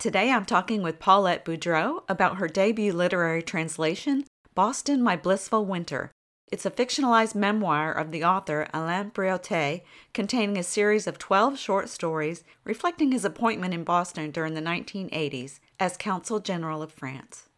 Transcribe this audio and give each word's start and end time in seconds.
Today 0.00 0.30
I'm 0.30 0.46
talking 0.46 0.80
with 0.80 0.98
Paulette 0.98 1.44
Boudreau 1.44 2.04
about 2.08 2.38
her 2.38 2.48
debut 2.48 2.90
literary 2.90 3.42
translation, 3.42 4.24
Boston 4.54 5.02
My 5.02 5.14
Blissful 5.14 5.66
Winter. 5.66 6.10
It's 6.50 6.64
a 6.64 6.70
fictionalized 6.70 7.34
memoir 7.34 7.92
of 7.92 8.10
the 8.10 8.24
author 8.24 8.66
Alain 8.72 9.10
Briottet, 9.10 9.82
containing 10.14 10.56
a 10.56 10.62
series 10.62 11.06
of 11.06 11.18
12 11.18 11.58
short 11.58 11.90
stories 11.90 12.44
reflecting 12.64 13.12
his 13.12 13.26
appointment 13.26 13.74
in 13.74 13.84
Boston 13.84 14.30
during 14.30 14.54
the 14.54 14.62
1980s 14.62 15.60
as 15.78 15.98
Consul 15.98 16.40
General 16.40 16.80
of 16.80 16.90
France. 16.90 17.50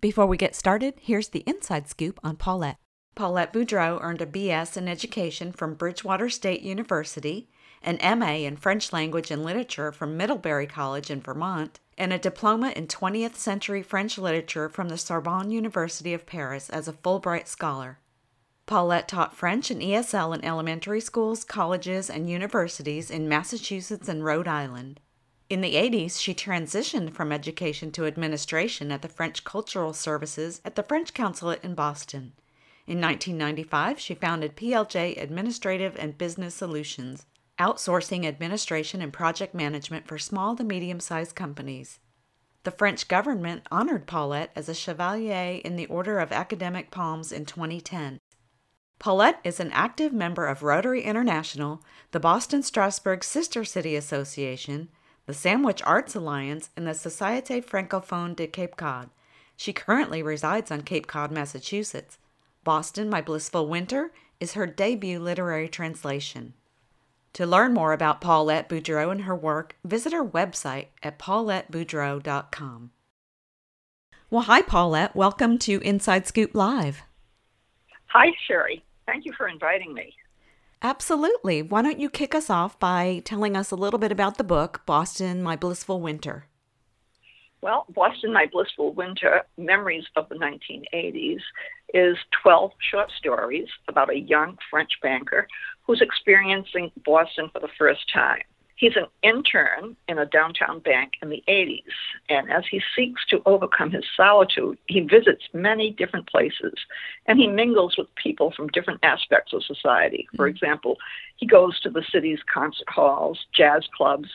Before 0.00 0.26
we 0.26 0.36
get 0.36 0.56
started, 0.56 0.94
here's 1.00 1.28
the 1.28 1.44
inside 1.46 1.88
scoop 1.88 2.18
on 2.24 2.34
Paulette. 2.34 2.78
Paulette 3.14 3.52
Boudreau 3.52 4.02
earned 4.02 4.20
a 4.20 4.26
BS 4.26 4.76
in 4.76 4.88
education 4.88 5.52
from 5.52 5.74
Bridgewater 5.74 6.28
State 6.28 6.62
University 6.62 7.48
an 7.82 7.98
MA 8.18 8.32
in 8.32 8.56
French 8.56 8.92
Language 8.92 9.30
and 9.30 9.44
Literature 9.44 9.92
from 9.92 10.16
Middlebury 10.16 10.66
College 10.66 11.10
in 11.10 11.20
Vermont, 11.20 11.80
and 11.96 12.12
a 12.12 12.18
diploma 12.18 12.72
in 12.76 12.86
20th 12.86 13.34
century 13.34 13.82
French 13.82 14.18
literature 14.18 14.68
from 14.68 14.88
the 14.88 14.96
Sorbonne 14.96 15.50
University 15.50 16.14
of 16.14 16.26
Paris 16.26 16.70
as 16.70 16.88
a 16.88 16.92
Fulbright 16.92 17.46
scholar. 17.48 17.98
Paulette 18.66 19.08
taught 19.08 19.34
French 19.34 19.70
and 19.70 19.80
ESL 19.80 20.34
in 20.34 20.44
elementary 20.44 21.00
schools, 21.00 21.42
colleges, 21.42 22.10
and 22.10 22.28
universities 22.28 23.10
in 23.10 23.28
Massachusetts 23.28 24.08
and 24.08 24.24
Rhode 24.24 24.46
Island. 24.46 25.00
In 25.48 25.62
the 25.62 25.74
80s, 25.74 26.20
she 26.20 26.34
transitioned 26.34 27.14
from 27.14 27.32
education 27.32 27.90
to 27.92 28.04
administration 28.04 28.92
at 28.92 29.00
the 29.00 29.08
French 29.08 29.44
Cultural 29.44 29.94
Services 29.94 30.60
at 30.66 30.74
the 30.74 30.82
French 30.82 31.14
Consulate 31.14 31.64
in 31.64 31.74
Boston. 31.74 32.34
In 32.86 33.00
1995, 33.00 33.98
she 33.98 34.14
founded 34.14 34.56
PLJ 34.56 35.20
Administrative 35.20 35.96
and 35.98 36.18
Business 36.18 36.54
Solutions, 36.54 37.24
outsourcing 37.58 38.24
administration 38.24 39.02
and 39.02 39.12
project 39.12 39.54
management 39.54 40.06
for 40.06 40.18
small 40.18 40.56
to 40.56 40.64
medium 40.64 41.00
sized 41.00 41.34
companies. 41.34 41.98
The 42.64 42.70
French 42.70 43.08
government 43.08 43.62
honored 43.70 44.06
Paulette 44.06 44.50
as 44.54 44.68
a 44.68 44.74
Chevalier 44.74 45.60
in 45.64 45.76
the 45.76 45.86
Order 45.86 46.18
of 46.18 46.32
Academic 46.32 46.90
Palms 46.90 47.32
in 47.32 47.46
2010. 47.46 48.18
Paulette 48.98 49.40
is 49.44 49.60
an 49.60 49.70
active 49.72 50.12
member 50.12 50.46
of 50.46 50.62
Rotary 50.62 51.02
International, 51.02 51.82
the 52.10 52.18
Boston 52.18 52.62
Strasbourg 52.62 53.22
Sister 53.22 53.64
City 53.64 53.94
Association, 53.94 54.88
the 55.26 55.34
Sandwich 55.34 55.80
Arts 55.84 56.16
Alliance, 56.16 56.70
and 56.76 56.86
the 56.86 56.92
Société 56.92 57.64
Francophone 57.64 58.34
de 58.34 58.46
Cape 58.46 58.76
Cod. 58.76 59.10
She 59.56 59.72
currently 59.72 60.22
resides 60.22 60.70
on 60.70 60.82
Cape 60.82 61.06
Cod, 61.06 61.30
Massachusetts. 61.30 62.18
Boston, 62.64 63.08
My 63.08 63.20
Blissful 63.20 63.68
Winter 63.68 64.12
is 64.40 64.54
her 64.54 64.66
debut 64.66 65.20
literary 65.20 65.68
translation. 65.68 66.54
To 67.38 67.46
learn 67.46 67.72
more 67.72 67.92
about 67.92 68.20
Paulette 68.20 68.68
Boudreau 68.68 69.12
and 69.12 69.20
her 69.20 69.36
work, 69.36 69.76
visit 69.84 70.12
her 70.12 70.24
website 70.24 70.86
at 71.04 71.20
pauletteBoudreau.com. 71.20 72.90
Well, 74.28 74.42
hi, 74.42 74.60
Paulette. 74.60 75.14
Welcome 75.14 75.56
to 75.58 75.80
Inside 75.82 76.26
Scoop 76.26 76.52
Live. 76.52 77.02
Hi, 78.06 78.32
Sherry. 78.48 78.82
Thank 79.06 79.24
you 79.24 79.32
for 79.38 79.46
inviting 79.46 79.94
me. 79.94 80.16
Absolutely. 80.82 81.62
Why 81.62 81.80
don't 81.80 82.00
you 82.00 82.10
kick 82.10 82.34
us 82.34 82.50
off 82.50 82.76
by 82.80 83.22
telling 83.24 83.56
us 83.56 83.70
a 83.70 83.76
little 83.76 84.00
bit 84.00 84.10
about 84.10 84.36
the 84.36 84.42
book, 84.42 84.82
Boston 84.84 85.40
My 85.40 85.54
Blissful 85.54 86.00
Winter? 86.00 86.46
Well, 87.60 87.86
Boston 87.88 88.32
My 88.32 88.46
Blissful 88.50 88.94
Winter 88.94 89.42
Memories 89.56 90.06
of 90.16 90.28
the 90.28 90.34
1980s 90.34 91.38
is 91.94 92.16
12 92.42 92.72
short 92.90 93.12
stories 93.16 93.68
about 93.86 94.10
a 94.10 94.18
young 94.18 94.58
French 94.70 94.90
banker 95.02 95.46
who's 95.88 96.02
experiencing 96.02 96.92
Boston 97.04 97.50
for 97.52 97.58
the 97.58 97.68
first 97.78 98.02
time. 98.12 98.42
He's 98.76 98.94
an 98.94 99.06
intern 99.24 99.96
in 100.06 100.18
a 100.18 100.26
downtown 100.26 100.78
bank 100.78 101.14
in 101.20 101.30
the 101.30 101.42
80s, 101.48 101.80
and 102.28 102.48
as 102.52 102.62
he 102.70 102.80
seeks 102.94 103.26
to 103.30 103.42
overcome 103.44 103.90
his 103.90 104.04
solitude, 104.16 104.78
he 104.86 105.00
visits 105.00 105.42
many 105.52 105.90
different 105.90 106.28
places 106.28 106.74
and 107.26 107.40
he 107.40 107.48
mingles 107.48 107.96
with 107.98 108.06
people 108.14 108.52
from 108.52 108.68
different 108.68 109.00
aspects 109.02 109.52
of 109.52 109.64
society. 109.64 110.28
For 110.36 110.46
mm-hmm. 110.46 110.54
example, 110.54 110.96
he 111.38 111.46
goes 111.46 111.80
to 111.80 111.90
the 111.90 112.04
city's 112.12 112.38
concert 112.54 112.88
halls, 112.88 113.46
jazz 113.52 113.88
clubs, 113.96 114.28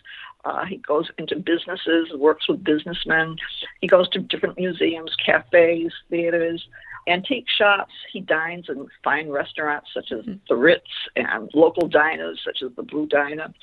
uh, 0.46 0.66
he 0.66 0.78
goes 0.78 1.10
into 1.18 1.38
businesses, 1.38 2.12
works 2.14 2.50
with 2.50 2.64
businessmen. 2.64 3.38
He 3.80 3.88
goes 3.88 4.10
to 4.10 4.20
different 4.20 4.58
museums, 4.58 5.16
cafes, 5.26 5.94
theaters, 6.10 6.68
antique 7.08 7.48
shops. 7.58 7.94
He 8.12 8.22
dines 8.22 8.66
in 8.70 8.88
fine 9.04 9.30
restaurants 9.30 9.90
such 9.94 10.12
as 10.12 10.22
mm-hmm. 10.22 10.34
the 10.50 10.56
Ritz 10.56 10.90
and 11.16 11.50
local 11.54 11.88
diners 11.88 12.40
such 12.44 12.62
as 12.64 12.76
the 12.76 12.84
Blue 12.84 13.08
Diner. 13.08 13.54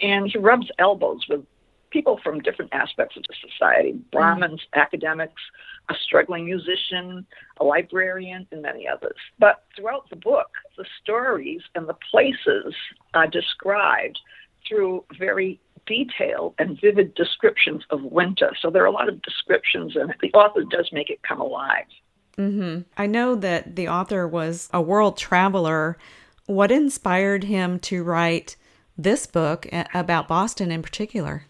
And 0.00 0.30
he 0.30 0.38
rubs 0.38 0.68
elbows 0.78 1.24
with 1.28 1.44
people 1.90 2.20
from 2.22 2.40
different 2.40 2.72
aspects 2.72 3.16
of 3.16 3.24
the 3.24 3.34
society 3.50 3.98
Brahmins, 4.12 4.60
mm-hmm. 4.60 4.80
academics, 4.80 5.42
a 5.88 5.94
struggling 6.06 6.44
musician, 6.44 7.26
a 7.58 7.64
librarian, 7.64 8.46
and 8.52 8.62
many 8.62 8.86
others. 8.86 9.16
But 9.38 9.64
throughout 9.76 10.08
the 10.08 10.16
book, 10.16 10.48
the 10.76 10.84
stories 11.02 11.62
and 11.74 11.88
the 11.88 11.96
places 12.10 12.74
are 13.14 13.26
described 13.26 14.20
through 14.68 15.04
very 15.18 15.60
detailed 15.86 16.54
and 16.58 16.80
vivid 16.80 17.14
descriptions 17.14 17.82
of 17.90 18.02
winter. 18.02 18.52
So 18.60 18.70
there 18.70 18.82
are 18.82 18.86
a 18.86 18.92
lot 18.92 19.08
of 19.08 19.20
descriptions, 19.22 19.96
and 19.96 20.14
the 20.20 20.32
author 20.32 20.62
does 20.62 20.88
make 20.92 21.10
it 21.10 21.22
come 21.22 21.40
alive. 21.40 21.86
Mm-hmm. 22.36 22.82
I 22.96 23.06
know 23.06 23.34
that 23.34 23.76
the 23.76 23.88
author 23.88 24.26
was 24.26 24.68
a 24.72 24.80
world 24.80 25.16
traveler. 25.16 25.98
What 26.46 26.70
inspired 26.70 27.44
him 27.44 27.78
to 27.80 28.02
write 28.02 28.56
this 28.96 29.26
book 29.26 29.66
about 29.94 30.28
Boston 30.28 30.70
in 30.70 30.82
particular? 30.82 31.44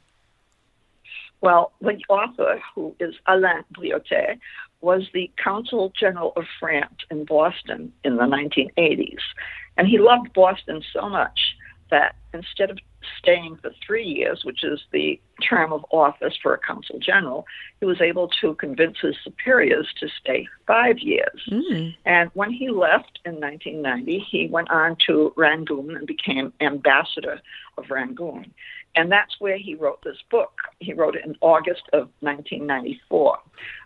Well, 1.41 1.72
the 1.80 1.98
author, 2.08 2.60
who 2.74 2.94
is 3.00 3.14
Alain 3.26 3.64
Briottet, 3.72 4.38
was 4.82 5.08
the 5.12 5.30
Consul 5.42 5.92
General 5.98 6.32
of 6.36 6.44
France 6.58 6.97
in 7.10 7.24
Boston 7.24 7.92
in 8.04 8.16
the 8.16 8.24
1980s. 8.24 9.20
And 9.76 9.86
he 9.88 9.98
loved 9.98 10.32
Boston 10.34 10.82
so 10.92 11.08
much 11.08 11.56
that 11.91 12.14
instead 12.34 12.70
of 12.70 12.78
staying 13.19 13.56
for 13.56 13.71
three 13.87 14.04
years, 14.04 14.44
which 14.44 14.65
is 14.65 14.81
the 14.93 15.21
term 15.43 15.72
of 15.72 15.84
office 15.91 16.34
for 16.43 16.54
a 16.54 16.59
consul 16.59 16.98
general, 16.98 17.47
he 17.81 17.87
was 17.87 18.00
able 18.00 18.28
to 18.41 18.54
convince 18.54 18.98
his 19.00 19.16
superiors 19.22 19.88
to 19.98 20.09
stay 20.21 20.47
five 20.66 20.98
years. 20.98 21.41
Mm. 21.50 21.94
And 22.04 22.31
when 22.34 22.50
he 22.50 22.69
left 22.69 23.19
in 23.25 23.41
1990, 23.41 24.19
he 24.31 24.48
went 24.48 24.71
on 24.71 24.97
to 25.06 25.32
Rangoon 25.37 25.97
and 25.97 26.06
became 26.06 26.53
ambassador 26.60 27.41
of 27.78 27.91
Rangoon. 27.91 28.53
And 28.97 29.10
that's 29.10 29.41
where 29.41 29.56
he 29.56 29.75
wrote 29.75 30.03
this 30.03 30.19
book. 30.31 30.53
He 30.81 30.92
wrote 30.92 31.15
it 31.15 31.25
in 31.25 31.37
August 31.41 31.82
of 31.92 32.09
1994. 32.21 33.38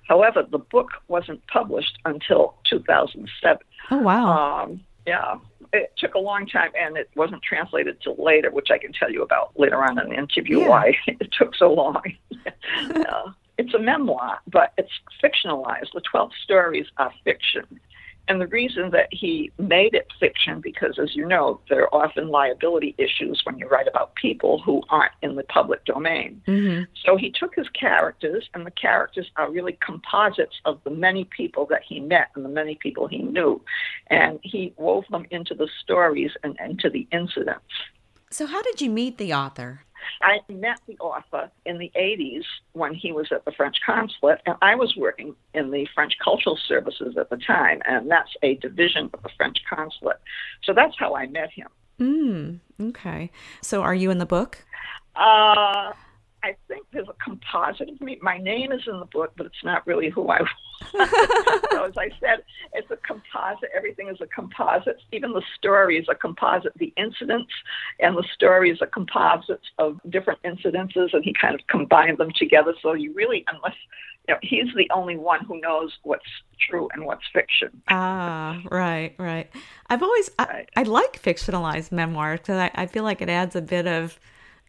However, 0.08 0.42
the 0.50 0.58
book 0.58 0.88
wasn't 1.08 1.46
published 1.46 1.98
until 2.04 2.54
2007. 2.68 3.58
Oh, 3.90 3.98
wow. 3.98 4.62
Um, 4.62 4.80
yeah 5.06 5.36
it 5.72 5.92
took 5.96 6.14
a 6.14 6.18
long 6.18 6.46
time 6.46 6.70
and 6.78 6.96
it 6.96 7.10
wasn't 7.14 7.42
translated 7.42 8.00
till 8.02 8.16
later, 8.16 8.50
which 8.50 8.68
I 8.70 8.78
can 8.78 8.92
tell 8.92 9.10
you 9.10 9.22
about 9.22 9.58
later 9.58 9.82
on 9.82 9.98
in 9.98 10.10
the 10.10 10.16
interview 10.16 10.60
yeah. 10.60 10.68
why 10.68 10.96
it 11.06 11.32
took 11.36 11.54
so 11.54 11.72
long. 11.72 12.02
uh, 12.46 13.30
it's 13.58 13.74
a 13.74 13.78
memoir, 13.78 14.38
but 14.48 14.72
it's 14.76 14.90
fictionalized. 15.22 15.92
The 15.94 16.02
12 16.10 16.32
stories 16.42 16.86
are 16.96 17.12
fiction. 17.24 17.80
And 18.26 18.40
the 18.40 18.46
reason 18.46 18.90
that 18.90 19.08
he 19.10 19.52
made 19.58 19.94
it 19.94 20.06
fiction, 20.18 20.60
because 20.60 20.98
as 20.98 21.14
you 21.14 21.26
know, 21.26 21.60
there 21.68 21.82
are 21.82 22.06
often 22.06 22.28
liability 22.28 22.94
issues 22.96 23.42
when 23.44 23.58
you 23.58 23.68
write 23.68 23.86
about 23.86 24.14
people 24.14 24.62
who 24.62 24.82
aren't 24.88 25.12
in 25.20 25.36
the 25.36 25.42
public 25.44 25.84
domain. 25.84 26.40
Mm-hmm. 26.48 26.84
So 27.04 27.16
he 27.16 27.30
took 27.30 27.54
his 27.54 27.68
characters, 27.70 28.48
and 28.54 28.64
the 28.64 28.70
characters 28.70 29.30
are 29.36 29.50
really 29.50 29.78
composites 29.84 30.56
of 30.64 30.80
the 30.84 30.90
many 30.90 31.24
people 31.24 31.66
that 31.66 31.82
he 31.86 32.00
met 32.00 32.28
and 32.34 32.44
the 32.44 32.48
many 32.48 32.76
people 32.76 33.08
he 33.08 33.18
knew. 33.18 33.60
And 34.08 34.38
he 34.42 34.72
wove 34.78 35.04
them 35.10 35.26
into 35.30 35.54
the 35.54 35.68
stories 35.82 36.30
and 36.42 36.58
into 36.64 36.88
the 36.88 37.06
incidents. 37.12 37.64
So, 38.34 38.46
how 38.46 38.62
did 38.62 38.80
you 38.80 38.90
meet 38.90 39.16
the 39.16 39.32
author? 39.32 39.84
I 40.20 40.40
met 40.52 40.80
the 40.88 40.98
author 40.98 41.52
in 41.66 41.78
the 41.78 41.92
80s 41.96 42.42
when 42.72 42.92
he 42.92 43.12
was 43.12 43.28
at 43.30 43.44
the 43.44 43.52
French 43.52 43.76
consulate, 43.86 44.40
and 44.44 44.56
I 44.60 44.74
was 44.74 44.96
working 44.96 45.36
in 45.54 45.70
the 45.70 45.86
French 45.94 46.14
Cultural 46.18 46.58
Services 46.66 47.16
at 47.16 47.30
the 47.30 47.36
time, 47.36 47.80
and 47.86 48.10
that's 48.10 48.32
a 48.42 48.56
division 48.56 49.08
of 49.14 49.22
the 49.22 49.28
French 49.36 49.58
consulate. 49.72 50.16
So 50.64 50.72
that's 50.74 50.96
how 50.98 51.14
I 51.14 51.28
met 51.28 51.50
him. 51.52 51.68
Mm, 52.00 52.88
okay. 52.88 53.30
So 53.62 53.82
are 53.82 53.94
you 53.94 54.10
in 54.10 54.18
the 54.18 54.26
book? 54.26 54.64
Uh, 55.14 55.92
I 56.44 56.54
think 56.68 56.86
there's 56.92 57.08
a 57.08 57.24
composite 57.24 57.88
of 57.88 58.00
me. 58.02 58.18
My 58.20 58.36
name 58.36 58.70
is 58.70 58.82
in 58.86 59.00
the 59.00 59.06
book, 59.06 59.32
but 59.34 59.46
it's 59.46 59.64
not 59.64 59.86
really 59.86 60.10
who 60.10 60.28
I 60.28 60.42
was. 60.42 60.50
so 61.72 61.84
as 61.84 61.96
I 61.96 62.10
said, 62.20 62.44
it's 62.74 62.90
a 62.90 62.98
composite. 62.98 63.70
Everything 63.74 64.08
is 64.10 64.18
a 64.20 64.26
composite. 64.26 65.00
Even 65.10 65.32
the 65.32 65.42
story 65.56 65.96
is 65.96 66.06
a 66.10 66.14
composite. 66.14 66.72
The 66.76 66.92
incidents 66.98 67.50
and 67.98 68.14
the 68.14 68.24
story 68.34 68.70
is 68.70 68.78
a 68.82 68.86
composite 68.86 69.62
of 69.78 69.98
different 70.10 70.42
incidences, 70.42 71.14
and 71.14 71.24
he 71.24 71.32
kind 71.32 71.54
of 71.54 71.66
combined 71.66 72.18
them 72.18 72.30
together. 72.36 72.74
So 72.82 72.92
you 72.92 73.14
really, 73.14 73.46
unless 73.50 73.76
you 74.28 74.34
know, 74.34 74.38
he's 74.42 74.74
the 74.76 74.90
only 74.92 75.16
one 75.16 75.46
who 75.46 75.58
knows 75.62 75.92
what's 76.02 76.28
true 76.68 76.90
and 76.92 77.06
what's 77.06 77.24
fiction. 77.32 77.82
Ah, 77.88 78.60
right, 78.70 79.14
right. 79.18 79.50
I've 79.88 80.02
always 80.02 80.28
right. 80.38 80.68
I, 80.76 80.80
I, 80.80 80.82
like 80.82 81.22
fictionalized 81.22 81.90
memoirs 81.90 82.40
because 82.40 82.58
I, 82.58 82.70
I 82.74 82.86
feel 82.86 83.02
like 83.02 83.22
it 83.22 83.30
adds 83.30 83.56
a 83.56 83.62
bit 83.62 83.86
of 83.86 84.20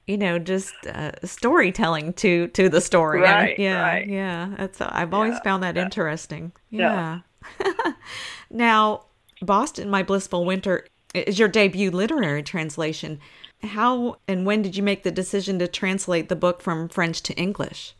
you 0.07 0.17
know 0.17 0.39
just 0.39 0.73
uh, 0.87 1.11
storytelling 1.23 2.13
to 2.13 2.47
to 2.49 2.69
the 2.69 2.81
story 2.81 3.21
right, 3.21 3.57
yeah 3.57 3.81
right. 3.81 4.07
yeah 4.07 4.53
that's 4.57 4.81
i've 4.81 5.13
always 5.13 5.33
yeah, 5.33 5.41
found 5.41 5.63
that 5.63 5.75
yeah. 5.75 5.83
interesting 5.83 6.51
yeah, 6.69 7.19
yeah. 7.65 7.91
now 8.49 9.05
boston 9.41 9.89
my 9.89 10.03
blissful 10.03 10.45
winter 10.45 10.85
is 11.13 11.39
your 11.39 11.47
debut 11.47 11.91
literary 11.91 12.43
translation 12.43 13.19
how 13.63 14.17
and 14.27 14.45
when 14.45 14.61
did 14.61 14.75
you 14.75 14.83
make 14.83 15.03
the 15.03 15.11
decision 15.11 15.59
to 15.59 15.67
translate 15.67 16.29
the 16.29 16.35
book 16.35 16.61
from 16.61 16.87
french 16.87 17.21
to 17.21 17.33
english 17.33 17.95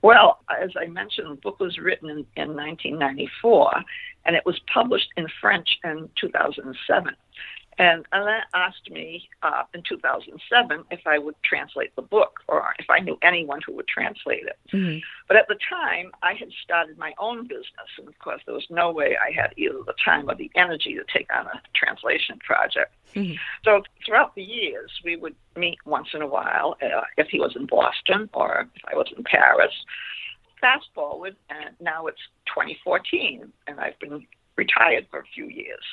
well, 0.00 0.38
as 0.48 0.70
I 0.80 0.86
mentioned, 0.86 1.28
the 1.28 1.40
book 1.40 1.58
was 1.58 1.78
written 1.78 2.08
in, 2.08 2.18
in 2.36 2.54
1994 2.54 3.82
and 4.24 4.36
it 4.36 4.44
was 4.44 4.60
published 4.72 5.08
in 5.16 5.26
French 5.40 5.78
in 5.84 6.08
2007. 6.20 7.14
And 7.78 8.06
Alain 8.12 8.42
asked 8.54 8.90
me 8.90 9.28
uh, 9.42 9.62
in 9.72 9.82
2007 9.88 10.84
if 10.90 11.00
I 11.06 11.18
would 11.18 11.36
translate 11.44 11.94
the 11.94 12.02
book 12.02 12.40
or 12.48 12.74
if 12.78 12.90
I 12.90 12.98
knew 12.98 13.16
anyone 13.22 13.60
who 13.64 13.72
would 13.74 13.86
translate 13.86 14.44
it. 14.46 14.58
Mm-hmm. 14.72 14.98
But 15.28 15.36
at 15.36 15.46
the 15.46 15.58
time, 15.70 16.10
I 16.22 16.34
had 16.34 16.48
started 16.62 16.98
my 16.98 17.14
own 17.18 17.46
business. 17.46 17.88
And 17.96 18.08
of 18.08 18.18
course, 18.18 18.42
there 18.46 18.54
was 18.54 18.66
no 18.68 18.90
way 18.90 19.16
I 19.16 19.30
had 19.30 19.54
either 19.56 19.78
the 19.86 19.94
time 20.04 20.28
or 20.28 20.34
the 20.34 20.50
energy 20.56 20.94
to 20.94 21.04
take 21.12 21.28
on 21.32 21.46
a 21.46 21.62
translation 21.72 22.38
project. 22.40 22.94
Mm-hmm. 23.14 23.34
So 23.64 23.82
throughout 24.04 24.34
the 24.34 24.42
years, 24.42 24.90
we 25.04 25.14
would 25.16 25.36
meet 25.56 25.78
once 25.84 26.08
in 26.14 26.22
a 26.22 26.26
while 26.26 26.76
uh, 26.82 27.02
if 27.16 27.28
he 27.28 27.38
was 27.38 27.54
in 27.54 27.66
Boston 27.66 28.28
or 28.34 28.68
if 28.74 28.82
I 28.92 28.96
was 28.96 29.06
in 29.16 29.22
Paris. 29.22 29.72
Fast 30.60 30.86
forward, 30.92 31.36
and 31.48 31.76
now 31.80 32.08
it's 32.08 32.18
2014, 32.46 33.52
and 33.68 33.78
I've 33.78 33.96
been 34.00 34.26
retired 34.56 35.06
for 35.08 35.20
a 35.20 35.24
few 35.32 35.46
years. 35.46 35.84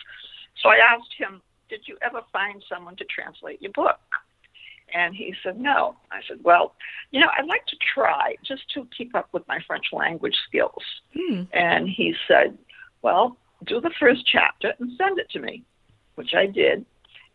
So 0.59 0.69
I 0.69 0.77
asked 0.77 1.13
him 1.15 1.43
did 1.69 1.81
you 1.85 1.97
ever 2.01 2.21
find 2.31 2.63
someone 2.69 2.95
to 2.97 3.05
translate 3.05 3.61
your 3.61 3.71
book? 3.71 3.99
And 4.93 5.15
he 5.15 5.33
said, 5.43 5.59
No. 5.59 5.95
I 6.11 6.21
said, 6.27 6.39
Well, 6.43 6.75
you 7.11 7.19
know, 7.19 7.29
I'd 7.37 7.47
like 7.47 7.65
to 7.67 7.75
try 7.93 8.35
just 8.43 8.63
to 8.73 8.87
keep 8.95 9.15
up 9.15 9.29
with 9.31 9.47
my 9.47 9.59
French 9.65 9.87
language 9.91 10.37
skills. 10.47 10.83
Hmm. 11.15 11.43
And 11.53 11.89
he 11.89 12.13
said, 12.27 12.57
Well, 13.01 13.37
do 13.65 13.81
the 13.81 13.91
first 13.99 14.25
chapter 14.25 14.73
and 14.79 14.91
send 14.97 15.19
it 15.19 15.29
to 15.31 15.39
me, 15.39 15.63
which 16.15 16.33
I 16.35 16.45
did. 16.45 16.85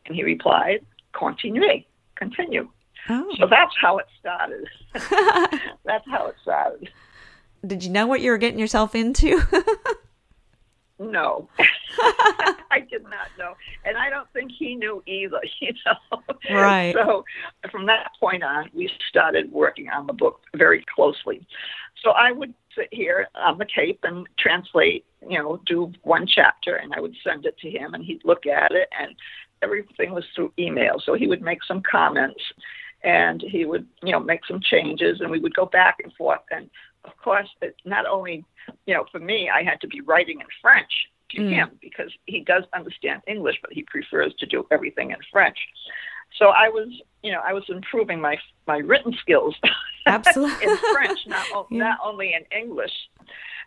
And 0.07 0.15
he 0.15 0.23
replied, 0.23 0.85
Continue, 1.13 1.83
continue. 2.15 2.69
Oh. 3.09 3.35
So 3.39 3.47
that's 3.49 3.75
how 3.81 3.99
it 3.99 4.07
started. 4.21 4.69
that's 5.85 6.07
how 6.09 6.27
it 6.27 6.37
started. 6.43 6.91
Did 7.67 7.83
you 7.83 7.91
know 7.91 8.07
what 8.07 8.21
you 8.21 8.31
were 8.31 8.39
getting 8.39 8.59
yourself 8.61 8.95
into? 8.95 9.43
No, 11.01 11.49
I 12.73 12.81
did 12.81 13.03
not 13.03 13.29
know, 13.39 13.55
and 13.85 13.97
I 13.97 14.11
don't 14.11 14.29
think 14.33 14.53
he 14.57 14.75
knew 14.75 15.03
either. 15.07 15.41
You 15.61 15.73
know, 15.85 16.57
right? 16.57 16.95
So 16.95 17.25
from 17.71 17.87
that 17.87 18.13
point 18.19 18.43
on, 18.43 18.71
we 18.73 18.91
started 19.09 19.53
working 19.53 19.89
on 19.91 20.07
the 20.07 20.13
book 20.13 20.41
very 20.57 20.85
closely. 20.95 21.47
So 22.03 22.11
I 22.11 22.33
would 22.33 22.55
sit 22.75 22.89
here 22.93 23.29
on 23.35 23.59
the 23.59 23.67
Cape 23.67 24.01
and 24.05 24.27
translate, 24.39 25.05
you 25.29 25.39
know, 25.39 25.61
do 25.67 25.93
one 26.03 26.27
chapter, 26.27 26.77
and 26.77 26.95
I 26.95 27.01
would 27.01 27.15
send 27.23 27.45
it 27.45 27.59
to 27.59 27.71
him, 27.71 27.93
and 27.93 28.03
he'd 28.03 28.25
look 28.25 28.47
at 28.47 28.73
it, 28.73 28.89
and 28.99 29.15
everything 29.63 30.13
was 30.13 30.25
through 30.35 30.53
email. 30.59 31.01
So 31.05 31.15
he 31.15 31.27
would 31.27 31.43
make 31.43 31.63
some 31.63 31.83
comments, 31.83 32.43
and 33.05 33.43
he 33.43 33.67
would, 33.67 33.87
you 34.03 34.13
know, 34.13 34.21
make 34.21 34.47
some 34.47 34.61
changes, 34.61 35.21
and 35.21 35.31
we 35.31 35.41
would 35.41 35.55
go 35.55 35.67
back 35.67 35.99
and 36.03 36.13
forth. 36.15 36.41
And 36.51 36.71
of 37.05 37.13
course, 37.23 37.49
it 37.61 37.77
not 37.85 38.07
only 38.07 38.45
you 38.87 38.95
know, 38.95 39.05
for 39.11 39.19
me, 39.19 39.51
I 39.51 39.63
had 39.63 39.81
to 39.83 39.89
be 39.89 40.01
writing 40.01 40.41
in 40.41 40.47
French 40.63 40.93
to 41.35 41.41
mm. 41.41 41.51
him 41.51 41.71
because 41.81 42.11
he 42.27 42.41
does 42.41 42.65
understand 42.75 43.23
English, 43.27 43.57
but 43.63 43.73
he 43.73 43.83
prefers 43.83 44.35
to 44.39 44.47
do 44.47 44.67
everything 44.71 45.11
in 45.11 45.17
French. 45.33 45.59
So 46.39 46.49
I 46.49 46.69
was, 46.69 46.89
you 47.23 47.33
know, 47.33 47.41
I 47.47 47.53
was 47.53 47.65
improving 47.69 48.21
my 48.21 48.37
my 48.67 48.79
written 48.79 49.15
skills 49.21 49.55
Absolutely. 50.07 50.67
in 50.67 50.77
French, 50.93 51.19
not, 51.27 51.47
yeah. 51.71 51.79
not 51.79 51.99
only 52.05 52.35
in 52.35 52.45
English. 52.57 52.93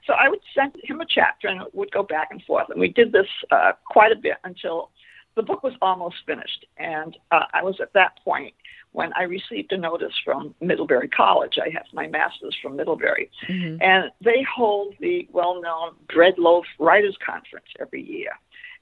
So 0.05 0.13
I 0.13 0.29
would 0.29 0.39
send 0.53 0.75
him 0.83 0.99
a 1.01 1.05
chapter 1.05 1.47
and 1.47 1.61
it 1.61 1.73
would 1.73 1.91
go 1.91 2.03
back 2.03 2.29
and 2.31 2.41
forth. 2.43 2.69
And 2.69 2.79
we 2.79 2.89
did 2.89 3.11
this 3.11 3.27
uh, 3.51 3.71
quite 3.85 4.11
a 4.11 4.17
bit 4.17 4.37
until 4.43 4.89
the 5.35 5.43
book 5.43 5.63
was 5.63 5.73
almost 5.81 6.15
finished. 6.25 6.65
And 6.77 7.17
uh, 7.31 7.45
I 7.53 7.63
was 7.63 7.75
at 7.81 7.93
that 7.93 8.19
point 8.23 8.53
when 8.91 9.11
I 9.13 9.23
received 9.23 9.71
a 9.71 9.77
notice 9.77 10.13
from 10.23 10.53
Middlebury 10.61 11.07
College. 11.07 11.57
I 11.61 11.69
have 11.69 11.85
my 11.93 12.07
master's 12.07 12.55
from 12.61 12.75
Middlebury. 12.75 13.29
Mm-hmm. 13.49 13.81
And 13.81 14.11
they 14.23 14.45
hold 14.55 14.95
the 14.99 15.27
well 15.31 15.61
known 15.61 15.95
Bread 16.13 16.35
Loaf 16.37 16.65
Writers 16.79 17.17
Conference 17.25 17.67
every 17.79 18.03
year. 18.03 18.31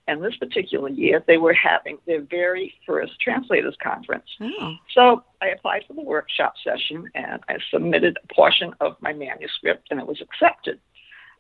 And 0.08 0.24
this 0.24 0.36
particular 0.36 0.90
year, 0.90 1.24
they 1.28 1.38
were 1.38 1.54
having 1.54 1.98
their 2.08 2.22
very 2.22 2.74
first 2.86 3.14
translators 3.22 3.78
conference. 3.82 4.26
Oh. 4.42 4.74
So 4.94 5.24
I 5.42 5.50
applied 5.50 5.84
for 5.88 5.94
the 5.94 6.02
workshop 6.02 6.56
session 6.64 7.10
and 7.14 7.40
I 7.48 7.58
submitted 7.72 8.18
a 8.22 8.34
portion 8.34 8.74
of 8.82 8.98
my 9.00 9.14
manuscript 9.14 9.88
and 9.92 10.00
it 10.00 10.08
was 10.08 10.20
accepted. 10.20 10.80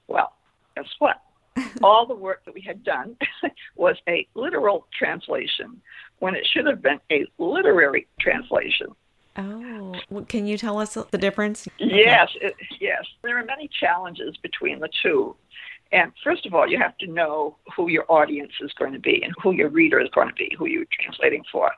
Well, 0.08 0.34
guess 0.75 0.86
what? 1.00 1.22
all 1.83 2.06
the 2.06 2.15
work 2.15 2.44
that 2.45 2.53
we 2.53 2.62
had 2.62 2.83
done 2.83 3.18
was 3.75 3.95
a 4.07 4.27
literal 4.35 4.88
translation 4.97 5.81
when 6.19 6.35
it 6.35 6.45
should 6.51 6.65
have 6.65 6.81
been 6.81 7.00
a 7.12 7.25
literary 7.38 8.07
translation. 8.19 8.88
Oh, 9.38 9.95
well, 10.09 10.25
can 10.25 10.45
you 10.45 10.57
tell 10.57 10.77
us 10.77 10.94
the 10.94 11.18
difference? 11.18 11.68
Yes, 11.77 12.29
it, 12.41 12.53
yes. 12.79 13.06
There 13.23 13.38
are 13.38 13.45
many 13.45 13.69
challenges 13.79 14.35
between 14.38 14.79
the 14.79 14.89
two. 15.01 15.35
And 15.91 16.11
first 16.23 16.45
of 16.45 16.53
all, 16.53 16.67
you 16.67 16.77
have 16.77 16.97
to 16.99 17.07
know 17.07 17.57
who 17.75 17.89
your 17.89 18.05
audience 18.07 18.53
is 18.61 18.71
going 18.77 18.93
to 18.93 18.99
be 18.99 19.21
and 19.23 19.33
who 19.41 19.51
your 19.51 19.69
reader 19.69 19.99
is 19.99 20.09
going 20.13 20.29
to 20.29 20.35
be, 20.35 20.55
who 20.57 20.65
you're 20.65 20.85
translating 20.91 21.43
for. 21.51 21.71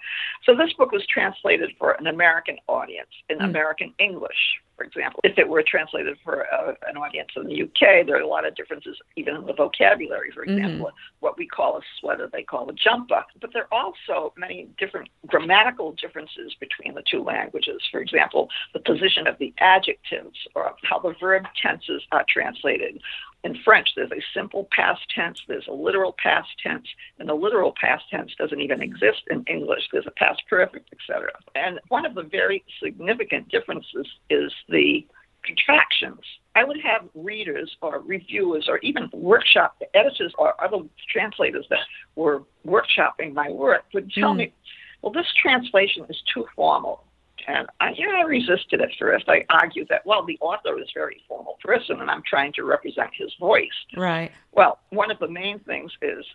So 0.43 0.55
this 0.55 0.73
book 0.73 0.91
was 0.91 1.05
translated 1.07 1.71
for 1.79 1.91
an 1.93 2.07
American 2.07 2.57
audience 2.67 3.09
in 3.29 3.39
mm. 3.39 3.45
American 3.45 3.93
English, 3.99 4.59
for 4.77 4.83
example. 4.83 5.19
If 5.23 5.37
it 5.37 5.47
were 5.47 5.63
translated 5.65 6.17
for 6.23 6.45
uh, 6.53 6.73
an 6.87 6.97
audience 6.97 7.29
in 7.35 7.47
the 7.47 7.63
UK, 7.63 8.05
there 8.05 8.17
are 8.17 8.21
a 8.21 8.27
lot 8.27 8.45
of 8.45 8.55
differences 8.55 8.97
even 9.15 9.35
in 9.35 9.45
the 9.45 9.53
vocabulary. 9.53 10.31
For 10.31 10.45
mm-hmm. 10.45 10.57
example, 10.57 10.87
mm-hmm. 10.87 11.15
what 11.19 11.37
we 11.37 11.47
call 11.47 11.77
a 11.77 11.81
sweater, 11.99 12.29
they 12.31 12.43
call 12.43 12.69
a 12.69 12.73
jumper. 12.73 13.23
But 13.41 13.51
there 13.53 13.67
are 13.71 13.83
also 13.85 14.33
many 14.37 14.67
different 14.77 15.09
grammatical 15.27 15.93
differences 15.93 16.55
between 16.59 16.93
the 16.93 17.03
two 17.09 17.23
languages. 17.23 17.81
For 17.91 17.99
example, 17.99 18.49
the 18.73 18.79
position 18.79 19.27
of 19.27 19.37
the 19.39 19.53
adjectives 19.59 20.37
or 20.55 20.75
how 20.83 20.99
the 20.99 21.15
verb 21.19 21.45
tenses 21.61 22.03
are 22.11 22.25
translated. 22.29 22.99
In 23.43 23.57
French, 23.65 23.89
there's 23.95 24.11
a 24.11 24.23
simple 24.33 24.69
past 24.71 25.01
tense, 25.13 25.37
there's 25.47 25.67
a 25.67 25.73
literal 25.73 26.15
past 26.21 26.47
tense, 26.61 26.87
and 27.19 27.27
the 27.27 27.33
literal 27.33 27.73
past 27.79 28.05
tense 28.09 28.31
doesn't 28.37 28.61
even 28.61 28.81
exist 28.81 29.23
in 29.29 29.43
English. 29.47 29.83
There's 29.91 30.07
a 30.07 30.11
past 30.11 30.41
perfect, 30.49 30.89
etc. 30.93 31.29
And 31.53 31.79
one 31.89 32.05
of 32.05 32.15
the 32.15 32.23
very 32.23 32.63
significant 32.81 33.49
differences 33.49 34.07
is 34.29 34.51
the 34.69 35.05
contractions. 35.43 36.21
I 36.55 36.63
would 36.63 36.79
have 36.81 37.09
readers 37.15 37.75
or 37.81 37.99
reviewers 37.99 38.67
or 38.69 38.77
even 38.79 39.09
workshop 39.11 39.81
editors 39.93 40.33
or 40.37 40.53
other 40.63 40.77
translators 41.11 41.65
that 41.69 41.79
were 42.15 42.43
workshopping 42.65 43.33
my 43.33 43.49
work 43.49 43.83
would 43.93 44.11
tell 44.11 44.33
mm. 44.33 44.37
me, 44.37 44.53
well, 45.01 45.11
this 45.11 45.27
translation 45.41 46.05
is 46.09 46.21
too 46.33 46.45
formal. 46.55 47.03
And 47.47 47.67
I, 47.79 47.91
you 47.91 48.07
know, 48.07 48.17
I 48.17 48.23
resisted 48.23 48.81
at 48.81 48.89
first. 48.99 49.25
I 49.27 49.45
argued 49.49 49.87
that, 49.89 50.05
well, 50.05 50.25
the 50.25 50.37
author 50.41 50.79
is 50.79 50.87
a 50.95 50.99
very 50.99 51.21
formal 51.27 51.57
person 51.63 52.01
and 52.01 52.09
I'm 52.09 52.23
trying 52.27 52.53
to 52.53 52.63
represent 52.63 53.09
his 53.13 53.33
voice. 53.39 53.67
Right. 53.95 54.31
Well, 54.51 54.79
one 54.89 55.11
of 55.11 55.19
the 55.19 55.27
main 55.27 55.59
things 55.59 55.91
is 56.01 56.25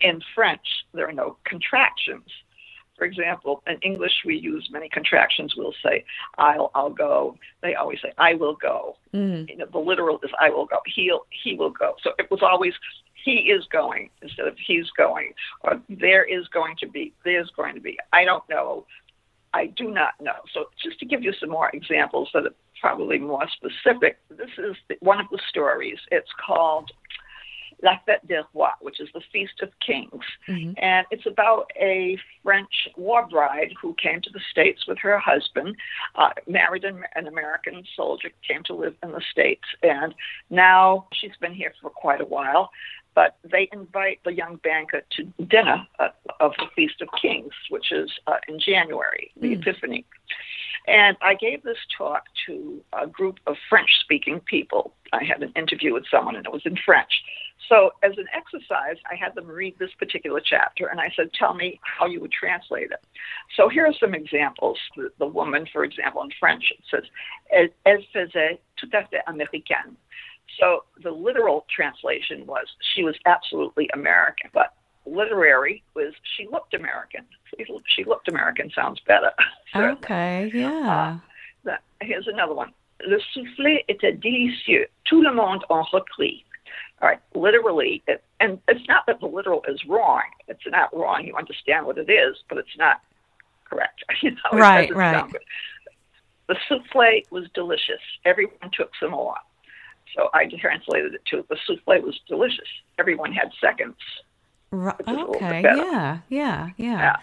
in 0.00 0.20
French, 0.34 0.66
there 0.92 1.08
are 1.08 1.12
no 1.12 1.36
contractions. 1.44 2.28
For 2.98 3.04
example, 3.04 3.62
in 3.66 3.78
English, 3.78 4.12
we 4.24 4.36
use 4.36 4.68
many 4.70 4.88
contractions. 4.88 5.54
We'll 5.56 5.74
say, 5.82 6.04
I'll, 6.38 6.70
I'll 6.74 6.90
go. 6.90 7.36
They 7.62 7.74
always 7.74 8.00
say, 8.02 8.12
I 8.18 8.34
will 8.34 8.54
go. 8.54 8.96
Mm. 9.14 9.48
You 9.48 9.56
know, 9.56 9.66
the 9.72 9.78
literal 9.78 10.20
is, 10.22 10.30
I 10.38 10.50
will 10.50 10.66
go. 10.66 10.78
He'll, 10.94 11.26
he 11.30 11.54
will 11.54 11.70
go. 11.70 11.94
So 12.02 12.12
it 12.18 12.30
was 12.30 12.40
always, 12.42 12.74
he 13.24 13.50
is 13.50 13.64
going 13.72 14.10
instead 14.20 14.46
of 14.46 14.56
he's 14.64 14.90
going, 14.96 15.32
or 15.62 15.80
there 15.88 16.24
is 16.24 16.46
going 16.48 16.76
to 16.80 16.88
be, 16.88 17.12
there's 17.24 17.50
going 17.56 17.74
to 17.74 17.80
be. 17.80 17.98
I 18.12 18.24
don't 18.24 18.48
know. 18.48 18.84
I 19.54 19.66
do 19.66 19.90
not 19.90 20.14
know. 20.20 20.32
So 20.54 20.66
just 20.82 20.98
to 21.00 21.06
give 21.06 21.22
you 21.22 21.32
some 21.38 21.50
more 21.50 21.70
examples 21.72 22.28
that 22.34 22.46
are 22.46 22.54
probably 22.80 23.18
more 23.18 23.46
specific, 23.56 24.18
this 24.30 24.50
is 24.58 24.76
one 25.00 25.20
of 25.20 25.26
the 25.30 25.38
stories. 25.48 25.98
It's 26.10 26.30
called 26.44 26.90
La 27.82 27.98
Fête 28.06 28.26
des 28.26 28.42
Rois, 28.54 28.74
which 28.80 29.00
is 29.00 29.08
the 29.12 29.20
Feast 29.32 29.60
of 29.60 29.70
Kings. 29.84 30.24
Mm-hmm. 30.48 30.72
And 30.76 31.06
it's 31.10 31.26
about 31.26 31.70
a 31.80 32.18
French 32.42 32.88
war 32.96 33.26
bride 33.26 33.74
who 33.80 33.94
came 33.94 34.20
to 34.22 34.30
the 34.30 34.40
States 34.50 34.86
with 34.86 34.98
her 34.98 35.18
husband, 35.18 35.76
uh, 36.14 36.30
married 36.46 36.84
an, 36.84 37.02
an 37.14 37.26
American 37.26 37.82
soldier, 37.96 38.30
came 38.46 38.62
to 38.64 38.74
live 38.74 38.94
in 39.02 39.12
the 39.12 39.22
States. 39.30 39.64
And 39.82 40.14
now 40.50 41.08
she's 41.12 41.36
been 41.40 41.54
here 41.54 41.72
for 41.80 41.90
quite 41.90 42.20
a 42.20 42.26
while 42.26 42.70
but 43.14 43.36
they 43.44 43.68
invite 43.72 44.20
the 44.24 44.32
young 44.32 44.56
banker 44.56 45.02
to 45.16 45.24
dinner 45.44 45.86
uh, 45.98 46.08
of 46.40 46.52
the 46.58 46.66
Feast 46.74 47.00
of 47.02 47.08
Kings, 47.20 47.52
which 47.68 47.92
is 47.92 48.10
uh, 48.26 48.36
in 48.48 48.58
January, 48.58 49.30
the 49.38 49.48
mm. 49.48 49.60
Epiphany. 49.60 50.06
And 50.86 51.16
I 51.20 51.34
gave 51.34 51.62
this 51.62 51.78
talk 51.96 52.24
to 52.46 52.82
a 52.92 53.06
group 53.06 53.38
of 53.46 53.56
French 53.68 53.90
speaking 54.00 54.40
people. 54.40 54.94
I 55.12 55.24
had 55.24 55.42
an 55.42 55.52
interview 55.54 55.92
with 55.92 56.04
someone, 56.10 56.36
and 56.36 56.46
it 56.46 56.52
was 56.52 56.62
in 56.64 56.76
French. 56.84 57.22
So, 57.68 57.92
as 58.02 58.12
an 58.18 58.26
exercise, 58.34 58.96
I 59.10 59.14
had 59.14 59.34
them 59.34 59.46
read 59.46 59.78
this 59.78 59.92
particular 59.98 60.40
chapter, 60.44 60.86
and 60.86 61.00
I 61.00 61.12
said, 61.16 61.30
Tell 61.32 61.54
me 61.54 61.80
how 61.82 62.06
you 62.06 62.20
would 62.20 62.32
translate 62.32 62.90
it. 62.90 63.04
So, 63.56 63.68
here 63.68 63.86
are 63.86 63.94
some 63.98 64.14
examples. 64.14 64.78
The, 64.96 65.10
the 65.18 65.26
woman, 65.26 65.66
for 65.72 65.84
example, 65.84 66.22
in 66.22 66.30
French, 66.38 66.64
it 66.70 66.84
says, 66.90 67.04
Elle, 67.86 68.02
faisait 68.14 68.58
tout 68.76 68.90
à 68.92 69.08
fait 69.08 69.22
américaine. 69.28 69.96
So, 70.58 70.84
the 71.02 71.10
literal 71.10 71.66
translation 71.74 72.46
was, 72.46 72.66
She 72.94 73.04
was 73.04 73.14
absolutely 73.26 73.88
American. 73.94 74.50
But 74.52 74.74
literary 75.06 75.82
was 75.94 76.12
she 76.36 76.46
looked 76.50 76.74
American. 76.74 77.24
She 77.86 78.04
looked 78.04 78.28
American 78.28 78.70
sounds 78.74 79.00
better. 79.06 79.32
okay, 79.76 80.50
yeah. 80.52 81.18
Uh, 81.66 81.76
here's 82.00 82.26
another 82.26 82.54
one. 82.54 82.72
Le 83.06 83.18
soufflé 83.34 83.84
était 83.88 84.12
délicieux. 84.12 84.86
Tout 85.04 85.22
le 85.22 85.32
monde 85.32 85.64
en 85.68 85.82
reprit. 85.82 86.44
All 87.02 87.08
right, 87.08 87.20
literally, 87.34 88.02
it, 88.06 88.22
and 88.38 88.60
it's 88.68 88.86
not 88.88 89.06
that 89.06 89.18
the 89.18 89.26
literal 89.26 89.64
is 89.66 89.84
wrong. 89.86 90.22
It's 90.46 90.62
not 90.66 90.96
wrong. 90.96 91.24
You 91.26 91.34
understand 91.36 91.84
what 91.84 91.98
it 91.98 92.08
is, 92.08 92.36
but 92.48 92.58
it's 92.58 92.78
not 92.78 93.00
correct. 93.68 94.04
you 94.22 94.30
know, 94.30 94.36
right, 94.52 94.94
right. 94.94 95.30
The 96.48 96.56
souffle 96.68 97.22
was 97.30 97.46
delicious. 97.54 98.00
Everyone 98.24 98.70
took 98.72 98.92
some 99.00 99.10
more. 99.10 99.34
So 100.14 100.28
I 100.32 100.46
translated 100.46 101.14
it 101.14 101.24
to 101.30 101.44
the 101.48 101.56
souffle 101.66 102.02
was 102.02 102.20
delicious. 102.28 102.68
Everyone 102.98 103.32
had 103.32 103.50
seconds. 103.60 103.96
Right. 104.70 104.94
Okay. 105.06 105.62
Yeah, 105.64 106.18
yeah. 106.28 106.68
Yeah. 106.76 106.98
Yeah. 106.98 107.16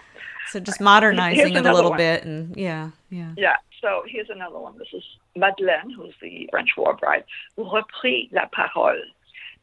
So 0.52 0.60
just 0.60 0.82
modernizing 0.82 1.56
it 1.56 1.66
a 1.66 1.74
little 1.74 1.92
one. 1.92 1.98
bit, 1.98 2.24
and 2.24 2.58
yeah, 2.58 2.90
yeah. 3.12 3.34
Yeah. 3.38 3.56
So 3.82 4.04
here's 4.08 4.30
another 4.30 4.60
one. 4.60 4.78
This 4.78 4.88
is 4.94 5.04
Madeleine, 5.36 5.92
who's 5.92 6.14
the 6.22 6.50
French 6.52 6.72
war 6.76 6.96
bride, 6.96 7.24
reprit 7.58 8.34
la 8.34 8.46
parole. 8.52 9.02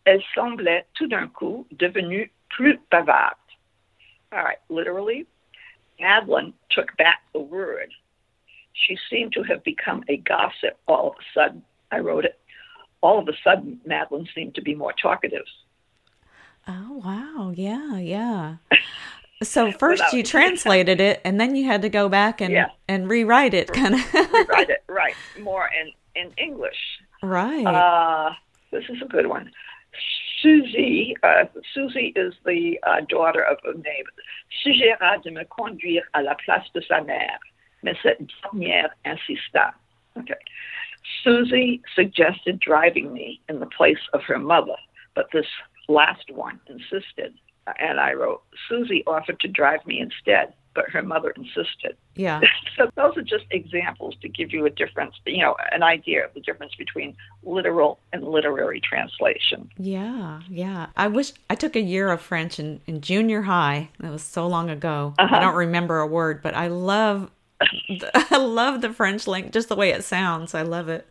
Elle 0.07 0.23
semblait 0.35 0.87
tout 0.95 1.09
d'un 1.09 1.29
coup 1.29 1.67
devenue 1.73 2.31
plus 2.49 2.79
bavarde. 2.91 3.37
All 4.33 4.43
right. 4.43 4.59
Literally, 4.69 5.27
Madeleine 6.01 6.53
took 6.71 6.97
back 6.97 7.19
the 7.33 7.41
word. 7.41 7.93
She 8.73 8.99
seemed 9.11 9.33
to 9.33 9.43
have 9.43 9.65
become 9.65 10.05
a 10.09 10.19
gossip 10.19 10.79
all 10.87 11.11
of 11.11 11.15
a 11.15 11.25
sudden. 11.35 11.63
I 11.91 12.01
wrote 12.01 12.25
it. 12.25 12.39
All 13.01 13.19
of 13.19 13.29
a 13.29 13.33
sudden, 13.45 13.81
Madeline 13.85 14.29
seemed 14.35 14.55
to 14.57 14.63
be 14.63 14.75
more 14.75 14.93
talkative. 15.01 15.45
Oh 16.69 17.03
wow, 17.05 17.53
yeah, 17.55 17.99
yeah. 17.99 18.57
So 19.43 19.71
first 19.71 20.15
you 20.15 20.23
translated 20.23 20.99
it, 20.99 21.21
and 21.23 21.39
then 21.39 21.55
you 21.55 21.67
had 21.67 21.83
to 21.83 21.91
go 21.91 22.09
back 22.09 22.41
and 22.41 22.51
yeah. 22.51 22.71
and 22.89 23.07
rewrite 23.07 23.53
it, 23.53 23.71
kind 23.71 23.95
of. 23.95 24.15
rewrite 24.15 24.71
it, 24.71 24.83
right? 24.89 25.15
More 25.39 25.69
in 25.79 25.93
in 26.15 26.33
English. 26.39 26.79
Right. 27.23 27.67
Uh, 27.67 28.33
this 28.71 28.85
is 28.89 29.03
a 29.03 29.05
good 29.05 29.27
one. 29.27 29.51
Susie, 30.43 31.17
uh, 31.23 31.45
Susie 31.75 32.13
is 32.15 32.35
the 32.45 32.79
uh, 32.87 33.01
daughter 33.09 33.43
of 33.43 33.59
a 33.65 33.77
neighbor. 33.77 34.11
Suggéra 34.65 35.23
de 35.23 35.31
me 35.31 35.45
conduire 35.45 36.03
à 36.15 36.23
la 36.23 36.35
place 36.45 36.67
de 36.75 36.83
sa 36.87 37.01
mère, 37.01 37.39
mais 37.83 37.97
cette 38.03 38.21
dernière 38.43 38.91
insista. 39.05 39.75
Okay. 40.19 40.35
Susie 41.23 41.83
suggested 41.95 42.59
driving 42.61 43.13
me 43.13 43.41
in 43.49 43.61
the 43.61 43.67
place 43.67 44.09
of 44.13 44.23
her 44.25 44.39
mother, 44.39 44.77
but 45.15 45.27
this 45.33 45.47
last 45.89 46.31
one 46.31 46.61
insisted. 46.69 47.35
And 47.79 47.99
I 47.99 48.13
wrote, 48.13 48.43
Susie 48.69 49.03
offered 49.07 49.41
to 49.41 49.49
drive 49.49 49.85
me 49.87 50.01
instead, 50.01 50.55
but 50.77 50.91
her 50.91 51.03
mother 51.03 51.31
insisted. 51.31 51.97
Yeah. 52.15 52.41
so 52.77 52.89
those 52.95 53.17
are 53.17 53.23
just 53.23 53.47
examples 53.51 54.15
to 54.23 54.29
give 54.29 54.53
you 54.53 54.67
a 54.67 54.71
difference, 54.71 55.17
you 55.25 55.43
know, 55.43 55.57
an 55.73 55.83
idea 55.83 56.25
of 56.25 56.35
the 56.35 56.41
difference 56.41 56.75
between 56.77 57.17
literal 57.43 57.99
and 58.13 58.23
literary 58.23 58.81
translation. 58.81 59.71
Yeah, 59.79 60.43
yeah. 60.49 60.87
I 60.97 61.09
wish 61.09 61.33
I 61.51 61.57
took 61.57 61.75
a 61.75 61.81
year 61.81 62.11
of 62.11 62.21
French 62.21 62.61
in, 62.61 62.81
in 62.87 63.01
junior 63.01 63.43
high. 63.43 63.89
That 63.99 64.13
was 64.13 64.23
so 64.23 64.47
long 64.47 64.71
ago. 64.71 65.15
Uh-huh. 65.19 65.35
I 65.35 65.41
don't 65.41 65.57
remember 65.57 65.99
a 65.99 66.07
word, 66.07 66.43
but 66.43 66.55
I 66.55 66.69
love 66.69 67.31
I 68.15 68.37
love 68.37 68.83
the 68.83 68.93
French 68.93 69.27
language, 69.27 69.55
just 69.55 69.71
the 69.71 69.77
way 69.77 69.91
it 69.91 70.05
sounds. 70.05 70.55
I 70.55 70.61
love 70.61 70.91
it. 70.91 71.09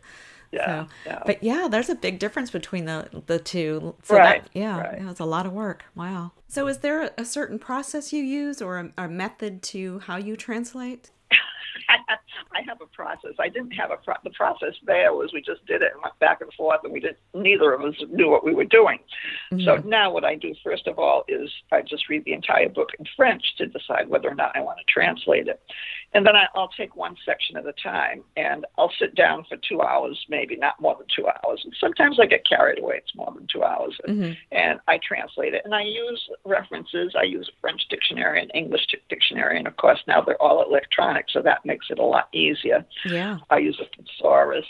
Yeah, 0.52 0.84
so, 0.84 0.88
yeah. 1.06 1.22
But 1.26 1.42
yeah, 1.42 1.68
there's 1.70 1.88
a 1.88 1.94
big 1.94 2.18
difference 2.18 2.50
between 2.50 2.84
the 2.84 3.22
the 3.26 3.38
two. 3.38 3.94
So 4.02 4.16
right. 4.16 4.42
That, 4.42 4.50
yeah, 4.58 4.80
right. 4.80 5.00
yeah, 5.00 5.10
it's 5.10 5.20
a 5.20 5.24
lot 5.24 5.46
of 5.46 5.52
work. 5.52 5.84
Wow. 5.94 6.32
So 6.48 6.66
is 6.68 6.78
there 6.78 7.10
a 7.18 7.24
certain 7.24 7.58
process 7.58 8.12
you 8.12 8.22
use 8.22 8.62
or 8.62 8.78
a, 8.78 8.92
a 9.04 9.08
method 9.08 9.62
to 9.64 10.00
how 10.00 10.16
you 10.16 10.36
translate? 10.36 11.10
I 11.88 12.62
have 12.66 12.80
a 12.80 12.86
process. 12.86 13.32
I 13.38 13.48
didn't 13.48 13.72
have 13.72 13.90
a 13.90 13.96
pro- 13.96 14.14
the 14.24 14.30
process 14.30 14.74
there 14.84 15.12
was 15.12 15.32
we 15.32 15.40
just 15.40 15.64
did 15.66 15.82
it 15.82 15.92
and 15.92 16.02
went 16.02 16.18
back 16.18 16.40
and 16.40 16.52
forth, 16.54 16.80
and 16.84 16.92
we 16.92 17.00
did 17.00 17.16
neither 17.34 17.72
of 17.72 17.82
us 17.82 17.94
knew 18.10 18.30
what 18.30 18.44
we 18.44 18.54
were 18.54 18.64
doing. 18.64 18.98
Mm-hmm. 19.52 19.64
So 19.64 19.76
now 19.88 20.10
what 20.10 20.24
I 20.24 20.34
do 20.34 20.54
first 20.64 20.86
of 20.86 20.98
all 20.98 21.24
is 21.28 21.50
I 21.72 21.82
just 21.82 22.08
read 22.08 22.24
the 22.24 22.32
entire 22.32 22.68
book 22.68 22.90
in 22.98 23.04
French 23.16 23.44
to 23.58 23.66
decide 23.66 24.08
whether 24.08 24.28
or 24.28 24.34
not 24.34 24.56
I 24.56 24.60
want 24.60 24.78
to 24.78 24.92
translate 24.92 25.48
it, 25.48 25.60
and 26.14 26.26
then 26.26 26.36
I, 26.36 26.46
I'll 26.54 26.68
take 26.68 26.96
one 26.96 27.16
section 27.24 27.56
at 27.56 27.66
a 27.66 27.74
time, 27.74 28.22
and 28.36 28.64
I'll 28.78 28.92
sit 28.98 29.14
down 29.14 29.44
for 29.48 29.56
two 29.68 29.82
hours, 29.82 30.18
maybe 30.28 30.56
not 30.56 30.80
more 30.80 30.96
than 30.96 31.06
two 31.14 31.26
hours. 31.26 31.60
And 31.64 31.74
sometimes 31.80 32.18
I 32.20 32.26
get 32.26 32.46
carried 32.48 32.78
away; 32.78 32.96
it's 32.98 33.14
more 33.14 33.32
than 33.34 33.46
two 33.52 33.62
hours, 33.62 33.96
mm-hmm. 34.08 34.32
and 34.52 34.80
I 34.88 34.98
translate 35.06 35.54
it, 35.54 35.62
and 35.64 35.74
I 35.74 35.82
use 35.82 36.28
references. 36.44 37.14
I 37.18 37.24
use 37.24 37.48
a 37.48 37.60
French 37.60 37.82
dictionary 37.90 38.40
and 38.40 38.50
English 38.54 38.86
dictionary, 39.08 39.58
and 39.58 39.66
of 39.66 39.76
course 39.76 39.98
now 40.06 40.22
they're 40.22 40.40
all 40.40 40.62
electronic, 40.62 41.26
so 41.30 41.42
that 41.42 41.65
makes 41.66 41.86
it 41.90 41.98
a 41.98 42.04
lot 42.04 42.28
easier. 42.32 42.84
Yeah. 43.04 43.38
I 43.50 43.58
use 43.58 43.80
a 43.80 44.02
thesaurus. 44.02 44.66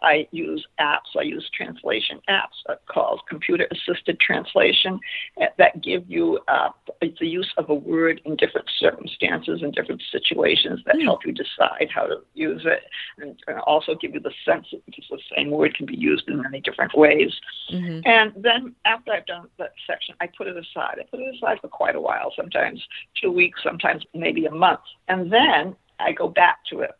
I 0.00 0.28
use 0.30 0.64
apps. 0.80 1.16
I 1.18 1.22
use 1.22 1.48
translation 1.54 2.20
apps 2.28 2.76
called 2.86 3.20
computer 3.28 3.66
assisted 3.72 4.20
translation 4.20 5.00
uh, 5.40 5.46
that 5.58 5.82
give 5.82 6.04
you 6.08 6.38
uh, 6.46 6.70
the 7.00 7.26
use 7.26 7.52
of 7.56 7.68
a 7.68 7.74
word 7.74 8.20
in 8.24 8.36
different 8.36 8.68
circumstances 8.78 9.60
and 9.62 9.72
different 9.72 10.02
situations 10.12 10.80
that 10.86 10.96
mm. 10.96 11.02
help 11.02 11.26
you 11.26 11.32
decide 11.32 11.88
how 11.92 12.06
to 12.06 12.16
use 12.34 12.64
it 12.64 12.84
and 13.18 13.58
also 13.66 13.94
give 14.00 14.14
you 14.14 14.20
the 14.20 14.32
sense 14.44 14.66
that 14.70 14.84
because 14.86 15.04
the 15.10 15.18
same 15.36 15.50
word 15.50 15.74
can 15.74 15.86
be 15.86 15.96
used 15.96 16.28
in 16.28 16.40
many 16.42 16.60
different 16.60 16.96
ways. 16.96 17.32
Mm-hmm. 17.72 18.00
And 18.04 18.32
then 18.36 18.74
after 18.84 19.12
I've 19.12 19.26
done 19.26 19.48
that 19.58 19.72
section, 19.86 20.14
I 20.20 20.28
put 20.28 20.46
it 20.46 20.56
aside. 20.56 20.98
I 21.00 21.04
put 21.10 21.20
it 21.20 21.34
aside 21.34 21.58
for 21.60 21.68
quite 21.68 21.96
a 21.96 22.00
while, 22.00 22.32
sometimes 22.36 22.82
two 23.20 23.32
weeks, 23.32 23.60
sometimes 23.64 24.04
maybe 24.14 24.46
a 24.46 24.50
month. 24.50 24.80
And 25.08 25.32
then 25.32 25.74
I 26.00 26.12
go 26.12 26.28
back 26.28 26.58
to 26.70 26.80
it 26.80 26.92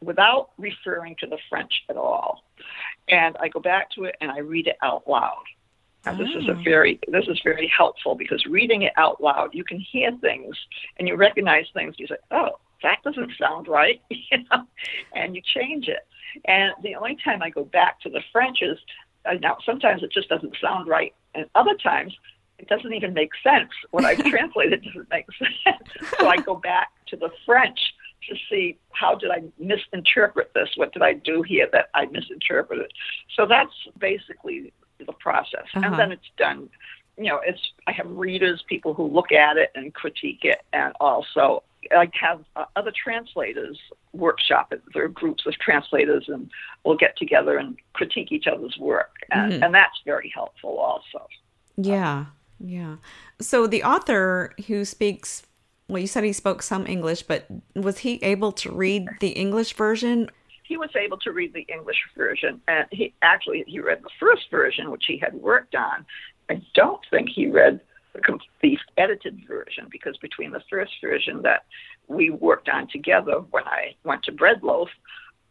without 0.00 0.50
referring 0.58 1.16
to 1.20 1.26
the 1.26 1.38
French 1.48 1.84
at 1.88 1.96
all. 1.96 2.44
And 3.08 3.36
I 3.40 3.48
go 3.48 3.60
back 3.60 3.90
to 3.92 4.04
it 4.04 4.16
and 4.20 4.30
I 4.30 4.38
read 4.38 4.66
it 4.66 4.76
out 4.82 5.08
loud. 5.08 5.44
Now, 6.04 6.14
this 6.14 6.28
is 6.36 6.48
a 6.48 6.52
oh. 6.52 6.62
very 6.62 7.00
this 7.08 7.26
is 7.26 7.40
very 7.42 7.70
helpful 7.76 8.14
because 8.14 8.46
reading 8.46 8.82
it 8.82 8.92
out 8.96 9.20
loud, 9.20 9.50
you 9.52 9.64
can 9.64 9.80
hear 9.80 10.12
things 10.20 10.56
and 10.98 11.08
you 11.08 11.16
recognize 11.16 11.66
things. 11.74 11.96
You 11.98 12.06
say, 12.06 12.16
"Oh, 12.30 12.50
that 12.84 13.02
doesn't 13.02 13.32
sound 13.40 13.66
right," 13.66 14.00
you 14.08 14.38
know, 14.50 14.64
and 15.14 15.34
you 15.34 15.42
change 15.42 15.88
it. 15.88 16.06
And 16.44 16.72
the 16.82 16.94
only 16.94 17.16
time 17.24 17.42
I 17.42 17.50
go 17.50 17.64
back 17.64 18.00
to 18.02 18.08
the 18.08 18.22
French 18.30 18.58
is 18.62 18.78
uh, 19.24 19.34
now. 19.42 19.58
Sometimes 19.66 20.04
it 20.04 20.12
just 20.12 20.28
doesn't 20.28 20.56
sound 20.60 20.86
right, 20.86 21.12
and 21.34 21.46
other 21.56 21.74
times 21.74 22.14
it 22.60 22.68
doesn't 22.68 22.94
even 22.94 23.12
make 23.12 23.30
sense. 23.42 23.70
What 23.90 24.04
I've 24.04 24.22
translated 24.30 24.84
doesn't 24.84 25.10
make 25.10 25.26
sense. 25.38 25.88
So 26.20 26.28
I 26.28 26.36
go 26.36 26.54
back 26.54 26.88
to 27.08 27.16
the 27.16 27.30
French 27.44 27.80
to 28.28 28.36
see 28.50 28.78
how 28.92 29.14
did 29.14 29.30
I 29.30 29.42
misinterpret 29.58 30.52
this? 30.54 30.70
What 30.76 30.92
did 30.92 31.02
I 31.02 31.14
do 31.14 31.42
here 31.42 31.68
that 31.72 31.90
I 31.94 32.06
misinterpreted? 32.06 32.92
So 33.34 33.46
that's 33.46 33.72
basically 33.98 34.72
the 35.04 35.12
process. 35.12 35.66
Uh-huh. 35.74 35.86
And 35.86 35.98
then 35.98 36.12
it's 36.12 36.30
done. 36.36 36.68
You 37.18 37.24
know, 37.24 37.40
it's 37.44 37.60
I 37.86 37.92
have 37.92 38.10
readers, 38.10 38.62
people 38.68 38.94
who 38.94 39.06
look 39.06 39.32
at 39.32 39.56
it 39.56 39.70
and 39.74 39.94
critique 39.94 40.40
it, 40.42 40.62
and 40.72 40.92
also 41.00 41.62
I 41.90 42.10
have 42.20 42.44
uh, 42.56 42.64
other 42.74 42.92
translators 42.92 43.78
workshop 44.12 44.72
it. 44.72 44.82
There 44.92 45.04
are 45.04 45.08
groups 45.08 45.46
of 45.46 45.54
translators, 45.54 46.24
and 46.28 46.50
we'll 46.84 46.96
get 46.96 47.16
together 47.16 47.58
and 47.58 47.76
critique 47.92 48.32
each 48.32 48.46
other's 48.46 48.76
work, 48.78 49.14
and, 49.30 49.52
mm-hmm. 49.52 49.62
and 49.62 49.74
that's 49.74 50.00
very 50.04 50.30
helpful 50.34 50.78
also. 50.78 51.26
Yeah, 51.76 52.26
yeah. 52.58 52.96
So 53.40 53.66
the 53.66 53.82
author 53.82 54.54
who 54.66 54.84
speaks 54.84 55.46
well, 55.88 56.00
you 56.00 56.06
said 56.06 56.24
he 56.24 56.32
spoke 56.32 56.62
some 56.62 56.86
English, 56.86 57.22
but 57.22 57.46
was 57.74 57.98
he 57.98 58.22
able 58.22 58.52
to 58.52 58.72
read 58.72 59.08
the 59.20 59.30
English 59.30 59.74
version? 59.74 60.30
He 60.64 60.76
was 60.76 60.90
able 60.96 61.18
to 61.18 61.30
read 61.30 61.52
the 61.54 61.66
English 61.72 62.02
version, 62.16 62.60
and 62.66 62.86
he 62.90 63.14
actually 63.22 63.64
he 63.66 63.78
read 63.78 64.02
the 64.02 64.10
first 64.18 64.50
version, 64.50 64.90
which 64.90 65.04
he 65.06 65.16
had 65.16 65.34
worked 65.34 65.76
on, 65.76 66.04
I 66.48 66.62
don't 66.74 67.00
think 67.10 67.28
he 67.28 67.46
read 67.46 67.80
the, 68.62 68.78
edited 68.96 69.46
version 69.46 69.86
because 69.90 70.16
between 70.18 70.50
the 70.50 70.62
first 70.70 70.92
version 71.02 71.42
that 71.42 71.64
we 72.08 72.30
worked 72.30 72.68
on 72.68 72.88
together 72.88 73.40
when 73.50 73.64
I 73.64 73.94
went 74.04 74.22
to 74.24 74.32
Breadloaf 74.32 74.88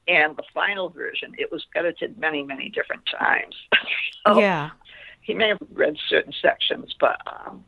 and 0.07 0.35
the 0.35 0.43
final 0.53 0.89
version, 0.89 1.33
it 1.37 1.51
was 1.51 1.65
edited 1.75 2.17
many, 2.17 2.43
many 2.43 2.69
different 2.69 3.03
times. 3.05 3.55
so 4.27 4.39
yeah. 4.39 4.71
He 5.25 5.34
may 5.34 5.48
have 5.48 5.58
read 5.74 5.96
certain 6.08 6.34
sections, 6.39 6.96
but 7.00 7.17
um, 7.25 7.65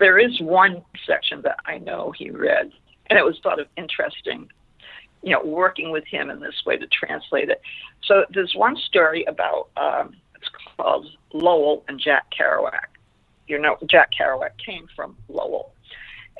there 0.00 0.18
is 0.18 0.40
one 0.40 0.82
section 1.06 1.42
that 1.42 1.60
I 1.64 1.78
know 1.78 2.12
he 2.18 2.30
read, 2.30 2.72
and 3.08 3.16
it 3.16 3.24
was 3.24 3.38
sort 3.40 3.60
of 3.60 3.68
interesting, 3.76 4.50
you 5.22 5.30
know, 5.30 5.44
working 5.44 5.92
with 5.92 6.04
him 6.06 6.28
in 6.28 6.40
this 6.40 6.60
way 6.66 6.76
to 6.76 6.88
translate 6.88 7.50
it. 7.50 7.60
So 8.02 8.24
there's 8.34 8.52
one 8.56 8.76
story 8.76 9.24
about, 9.26 9.68
um, 9.76 10.16
it's 10.34 10.50
called 10.76 11.06
Lowell 11.32 11.84
and 11.86 12.00
Jack 12.00 12.26
Kerouac. 12.36 12.88
You 13.46 13.60
know, 13.60 13.76
Jack 13.88 14.10
Kerouac 14.18 14.58
came 14.58 14.88
from 14.96 15.16
Lowell. 15.28 15.72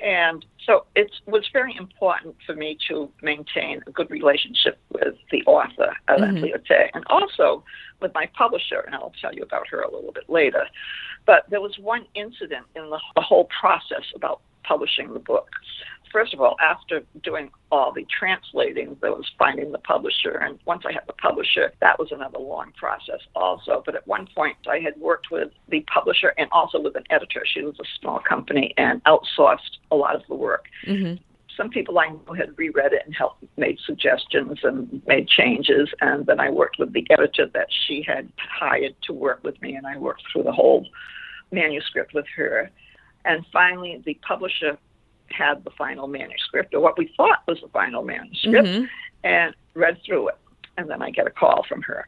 And 0.03 0.45
so 0.65 0.87
it 0.95 1.11
was 1.27 1.49
very 1.53 1.75
important 1.77 2.37
for 2.47 2.55
me 2.55 2.79
to 2.89 3.11
maintain 3.23 3.83
a 3.87 3.91
good 3.91 4.11
relationship 4.11 4.79
with 4.93 5.15
the 5.31 5.43
author, 5.45 5.95
Alain 6.09 6.37
mm-hmm. 6.37 6.97
and 6.97 7.05
also 7.09 7.65
with 8.01 8.13
my 8.15 8.27
publisher, 8.37 8.81
and 8.81 8.95
I'll 8.95 9.13
tell 9.21 9.35
you 9.35 9.43
about 9.43 9.67
her 9.69 9.81
a 9.81 9.91
little 9.93 10.13
bit 10.13 10.29
later. 10.29 10.67
But 11.27 11.45
there 11.51 11.61
was 11.61 11.79
one 11.79 12.07
incident 12.15 12.67
in 12.77 12.91
the, 12.91 12.99
the 13.15 13.21
whole 13.21 13.49
process 13.61 14.05
about 14.15 14.41
publishing 14.63 15.13
the 15.15 15.21
book 15.21 15.49
first 16.13 16.35
of 16.35 16.41
all, 16.41 16.57
after 16.61 17.03
doing 17.23 17.51
all 17.71 17.93
the 17.93 18.07
translating, 18.19 18.97
there 19.01 19.13
was 19.13 19.31
finding 19.39 19.73
the 19.73 19.79
publisher. 19.79 20.39
And 20.39 20.59
once 20.65 20.85
I 20.87 20.93
had 20.93 21.03
the 21.07 21.13
publisher, 21.15 21.73
that 21.81 21.99
was 21.99 22.13
another 22.13 22.39
long 22.39 22.73
process 22.77 23.21
also. 23.35 23.83
But 23.85 23.95
at 23.95 24.07
one 24.07 24.29
point, 24.35 24.57
I 24.69 24.79
had 24.79 24.97
worked 24.99 25.31
with 25.31 25.51
the 25.69 25.81
publisher 25.93 26.35
and 26.39 26.49
also 26.53 26.81
with 26.81 26.97
an 26.97 27.05
editor. 27.11 27.43
She 27.45 27.63
was 27.63 27.77
a 27.81 27.85
small 28.01 28.21
company 28.21 28.75
and 28.77 29.03
outsourced 29.05 29.79
a 29.91 29.97
lot 29.97 30.15
of 30.15 30.23
the 30.29 30.35
work. 30.35 30.67
Mm-hmm. 30.87 31.23
Some 31.57 31.71
people 31.71 31.99
I 31.99 32.11
knew 32.11 32.35
had 32.35 32.57
reread 32.57 32.93
it 32.93 33.03
and 33.05 33.15
helped 33.15 33.45
made 33.57 33.79
suggestions 33.85 34.59
and 34.63 35.03
made 35.07 35.27
changes. 35.29 35.89
And 36.01 36.25
then 36.27 36.39
I 36.39 36.51
worked 36.51 36.79
with 36.79 36.93
the 36.93 37.05
editor 37.11 37.47
that 37.53 37.67
she 37.87 38.05
had 38.07 38.31
hired 38.37 38.95
to 39.03 39.13
work 39.13 39.43
with 39.43 39.61
me, 39.61 39.75
and 39.75 39.87
I 39.87 39.99
worked 39.99 40.23
through 40.33 40.45
the 40.45 40.53
whole 40.53 40.87
manuscript 41.51 42.15
with 42.15 42.27
her. 42.37 42.71
And 43.25 43.45
finally, 43.53 44.01
the 44.07 44.15
publisher 44.27 44.79
had 45.31 45.65
the 45.65 45.71
final 45.71 46.07
manuscript, 46.07 46.75
or 46.75 46.81
what 46.81 46.99
we 46.99 47.13
thought 47.17 47.43
was 47.47 47.61
the 47.61 47.69
final 47.69 48.03
manuscript, 48.03 48.67
mm-hmm. 48.67 48.85
and 49.25 49.55
read 49.75 49.99
through 50.05 50.29
it. 50.29 50.39
And 50.77 50.89
then 50.89 51.03
I 51.03 51.11
get 51.11 51.27
a 51.27 51.31
call 51.31 51.65
from 51.69 51.83
her, 51.83 52.07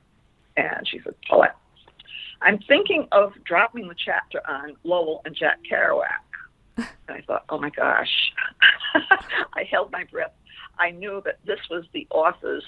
and 0.56 0.86
she 0.86 1.00
said, 1.02 1.14
Paulette, 1.28 1.56
I'm 2.42 2.58
thinking 2.60 3.06
of 3.12 3.32
dropping 3.44 3.88
the 3.88 3.94
chapter 3.94 4.40
on 4.48 4.76
Lowell 4.84 5.22
and 5.24 5.34
Jack 5.34 5.60
Kerouac. 5.70 6.04
And 7.08 7.18
I 7.18 7.20
thought, 7.22 7.44
oh 7.48 7.58
my 7.58 7.70
gosh. 7.70 8.32
I 8.94 9.64
held 9.70 9.90
my 9.92 10.04
breath. 10.04 10.32
I 10.78 10.92
knew 10.92 11.20
that 11.26 11.38
this 11.44 11.58
was 11.68 11.84
the 11.92 12.06
author's 12.10 12.64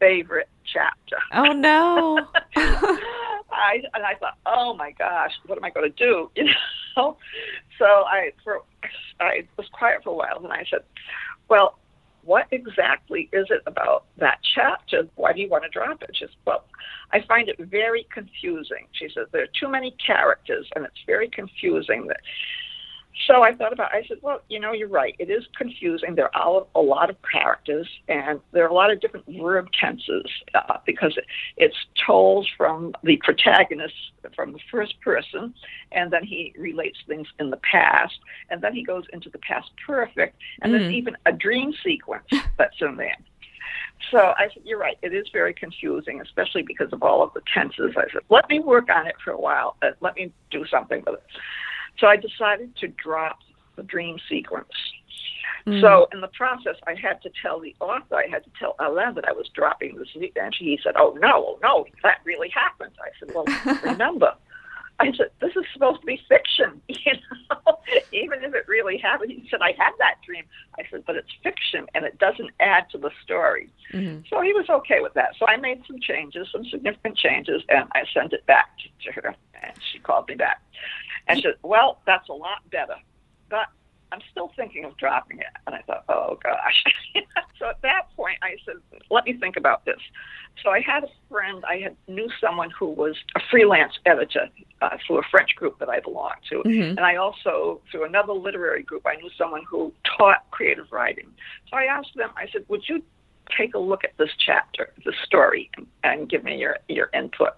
favorite 0.00 0.48
chapter. 0.64 1.16
Oh 1.32 1.52
no. 1.52 2.26
I 3.52 3.82
and 3.94 4.04
I 4.04 4.14
thought, 4.14 4.38
oh 4.46 4.74
my 4.74 4.92
gosh, 4.92 5.32
what 5.46 5.58
am 5.58 5.64
I 5.64 5.70
going 5.70 5.90
to 5.90 5.96
do? 5.96 6.30
You 6.36 6.44
know. 6.96 7.16
So 7.78 7.86
I 7.86 8.32
for 8.44 8.60
I 9.18 9.48
was 9.56 9.66
quiet 9.72 10.02
for 10.04 10.10
a 10.10 10.14
while, 10.14 10.44
and 10.44 10.52
I 10.52 10.64
said, 10.70 10.80
well, 11.48 11.78
what 12.24 12.46
exactly 12.50 13.28
is 13.32 13.46
it 13.50 13.62
about 13.66 14.04
that 14.18 14.38
chapter? 14.54 15.08
Why 15.16 15.32
do 15.32 15.40
you 15.40 15.48
want 15.48 15.64
to 15.64 15.70
drop 15.70 16.02
it? 16.02 16.10
She 16.14 16.26
said, 16.26 16.34
well, 16.46 16.64
I 17.12 17.20
find 17.26 17.48
it 17.48 17.56
very 17.58 18.06
confusing. 18.12 18.86
She 18.92 19.08
says 19.14 19.26
there 19.32 19.42
are 19.42 19.52
too 19.58 19.68
many 19.68 19.94
characters, 20.04 20.66
and 20.76 20.84
it's 20.84 21.00
very 21.06 21.28
confusing 21.28 22.06
that 22.08 22.20
so 23.26 23.42
I 23.42 23.54
thought 23.54 23.72
about. 23.72 23.92
I 23.92 24.04
said, 24.08 24.18
well, 24.22 24.40
you 24.48 24.58
know, 24.58 24.72
you're 24.72 24.88
right. 24.88 25.14
It 25.18 25.30
is 25.30 25.44
confusing. 25.56 26.14
There 26.14 26.34
are 26.34 26.66
a 26.74 26.80
lot 26.80 27.10
of 27.10 27.16
characters, 27.30 27.86
and 28.08 28.40
there 28.52 28.64
are 28.64 28.68
a 28.68 28.74
lot 28.74 28.90
of 28.90 29.00
different 29.00 29.26
verb 29.28 29.68
tenses 29.78 30.24
uh, 30.54 30.78
because 30.86 31.16
it's 31.56 31.76
told 32.06 32.48
from 32.56 32.94
the 33.04 33.18
protagonist 33.22 33.94
from 34.34 34.52
the 34.52 34.58
first 34.70 35.00
person, 35.00 35.54
and 35.92 36.10
then 36.10 36.24
he 36.24 36.54
relates 36.56 36.98
things 37.06 37.28
in 37.38 37.50
the 37.50 37.58
past, 37.58 38.18
and 38.50 38.62
then 38.62 38.74
he 38.74 38.82
goes 38.82 39.04
into 39.12 39.28
the 39.28 39.38
past 39.38 39.70
perfect, 39.86 40.36
and 40.62 40.72
mm. 40.72 40.78
there's 40.78 40.92
even 40.92 41.16
a 41.26 41.32
dream 41.32 41.72
sequence 41.84 42.26
that's 42.58 42.80
in 42.80 42.96
there. 42.96 43.16
So 44.10 44.34
I 44.36 44.48
said, 44.52 44.62
You're 44.64 44.78
right. 44.78 44.98
It 45.02 45.14
is 45.14 45.26
very 45.32 45.54
confusing, 45.54 46.20
especially 46.20 46.62
because 46.62 46.92
of 46.92 47.02
all 47.02 47.22
of 47.22 47.32
the 47.34 47.42
tenses. 47.52 47.94
I 47.96 48.10
said, 48.12 48.22
Let 48.30 48.48
me 48.48 48.58
work 48.58 48.88
on 48.90 49.06
it 49.06 49.14
for 49.22 49.32
a 49.32 49.40
while. 49.40 49.76
Uh, 49.82 49.90
let 50.00 50.16
me 50.16 50.32
do 50.50 50.64
something 50.66 51.02
with 51.06 51.16
it. 51.16 51.24
So 51.98 52.06
I 52.06 52.16
decided 52.16 52.76
to 52.76 52.88
drop 52.88 53.38
the 53.76 53.82
dream 53.82 54.18
sequence. 54.28 54.72
Mm. 55.66 55.80
So 55.80 56.08
in 56.12 56.20
the 56.20 56.28
process, 56.28 56.76
I 56.86 56.94
had 56.94 57.22
to 57.22 57.30
tell 57.40 57.60
the 57.60 57.74
author, 57.80 58.16
I 58.16 58.26
had 58.28 58.44
to 58.44 58.50
tell 58.58 58.74
Alain 58.80 59.14
that 59.14 59.28
I 59.28 59.32
was 59.32 59.48
dropping 59.54 59.96
the 59.96 60.06
sequence. 60.06 60.32
And 60.36 60.54
he 60.58 60.78
said, 60.82 60.94
"Oh 60.96 61.16
no, 61.20 61.58
no, 61.62 61.86
that 62.02 62.18
really 62.24 62.50
happened." 62.50 62.92
I 63.00 63.10
said, 63.18 63.34
"Well, 63.34 63.46
remember." 63.84 64.34
I 65.02 65.12
said, 65.16 65.30
"This 65.40 65.54
is 65.56 65.64
supposed 65.72 66.00
to 66.00 66.06
be 66.06 66.20
fiction, 66.28 66.80
you 66.88 67.12
know. 67.50 67.78
Even 68.12 68.44
if 68.44 68.54
it 68.54 68.64
really 68.68 68.98
happened." 68.98 69.32
He 69.32 69.48
said, 69.50 69.60
"I 69.62 69.74
had 69.78 69.92
that 69.98 70.16
dream." 70.24 70.44
I 70.78 70.82
said, 70.90 71.04
"But 71.06 71.16
it's 71.16 71.30
fiction, 71.42 71.86
and 71.94 72.04
it 72.04 72.18
doesn't 72.18 72.50
add 72.60 72.88
to 72.90 72.98
the 72.98 73.10
story." 73.22 73.70
Mm-hmm. 73.92 74.22
So 74.30 74.40
he 74.40 74.52
was 74.52 74.68
okay 74.70 75.00
with 75.00 75.14
that. 75.14 75.34
So 75.38 75.46
I 75.46 75.56
made 75.56 75.82
some 75.86 76.00
changes, 76.00 76.48
some 76.52 76.64
significant 76.64 77.16
changes, 77.16 77.62
and 77.68 77.88
I 77.92 78.04
sent 78.14 78.32
it 78.32 78.46
back 78.46 78.68
to 79.04 79.12
her, 79.12 79.34
and 79.62 79.72
she 79.92 79.98
called 79.98 80.28
me 80.28 80.34
back. 80.34 80.60
And 81.28 81.38
she 81.38 81.44
said, 81.44 81.54
Well, 81.62 81.98
that's 82.06 82.28
a 82.28 82.32
lot 82.32 82.68
better. 82.70 82.96
But 83.48 83.66
I'm 84.12 84.20
still 84.30 84.52
thinking 84.56 84.84
of 84.84 84.96
dropping 84.96 85.38
it. 85.38 85.46
And 85.66 85.74
I 85.74 85.80
thought, 85.82 86.04
Oh 86.08 86.38
gosh. 86.42 86.84
so 87.58 87.68
at 87.68 87.80
that 87.82 88.14
point, 88.14 88.38
I 88.42 88.56
said, 88.64 88.76
Let 89.10 89.24
me 89.24 89.34
think 89.34 89.56
about 89.56 89.84
this. 89.84 90.00
So 90.62 90.70
I 90.70 90.80
had 90.80 91.04
a 91.04 91.08
friend, 91.30 91.64
I 91.68 91.76
had 91.76 91.96
knew 92.08 92.28
someone 92.40 92.70
who 92.70 92.86
was 92.86 93.16
a 93.34 93.40
freelance 93.50 93.94
editor 94.04 94.48
uh, 94.82 94.96
through 95.06 95.18
a 95.18 95.22
French 95.30 95.54
group 95.56 95.78
that 95.78 95.88
I 95.88 96.00
belonged 96.00 96.42
to. 96.50 96.56
Mm-hmm. 96.56 96.98
And 96.98 97.00
I 97.00 97.16
also, 97.16 97.80
through 97.90 98.04
another 98.04 98.34
literary 98.34 98.82
group, 98.82 99.06
I 99.06 99.16
knew 99.16 99.30
someone 99.38 99.62
who 99.68 99.92
taught 100.18 100.44
creative 100.50 100.92
writing. 100.92 101.28
So 101.70 101.76
I 101.76 101.84
asked 101.84 102.14
them, 102.16 102.30
I 102.36 102.46
said, 102.52 102.64
Would 102.68 102.82
you 102.88 103.02
take 103.56 103.74
a 103.74 103.78
look 103.78 104.04
at 104.04 104.16
this 104.18 104.30
chapter, 104.38 104.92
the 105.04 105.12
story, 105.24 105.70
and, 106.04 106.28
give 106.28 106.44
me 106.44 106.56
your, 106.56 106.78
your 106.88 107.10
input. 107.12 107.54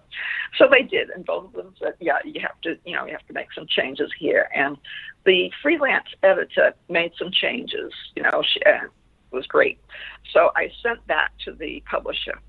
So 0.57 0.67
they 0.69 0.81
did, 0.81 1.09
and 1.09 1.25
both 1.25 1.45
of 1.45 1.53
them 1.53 1.73
said, 1.79 1.93
yeah, 1.99 2.17
you 2.23 2.41
have 2.41 2.59
to, 2.61 2.77
you 2.85 2.95
know, 2.95 3.05
you 3.05 3.11
have 3.11 3.25
to 3.27 3.33
make 3.33 3.53
some 3.53 3.67
changes 3.67 4.11
here. 4.17 4.49
And 4.53 4.77
the 5.25 5.51
freelance 5.61 6.07
editor 6.23 6.73
made 6.89 7.13
some 7.17 7.31
changes, 7.31 7.91
you 8.15 8.23
know, 8.23 8.43
she, 8.45 8.61
uh, 8.63 8.87
was 9.31 9.45
great. 9.47 9.79
So 10.33 10.51
I 10.55 10.71
sent 10.81 11.05
that 11.07 11.29
to 11.45 11.51
the 11.51 11.83
publisher. 11.89 12.39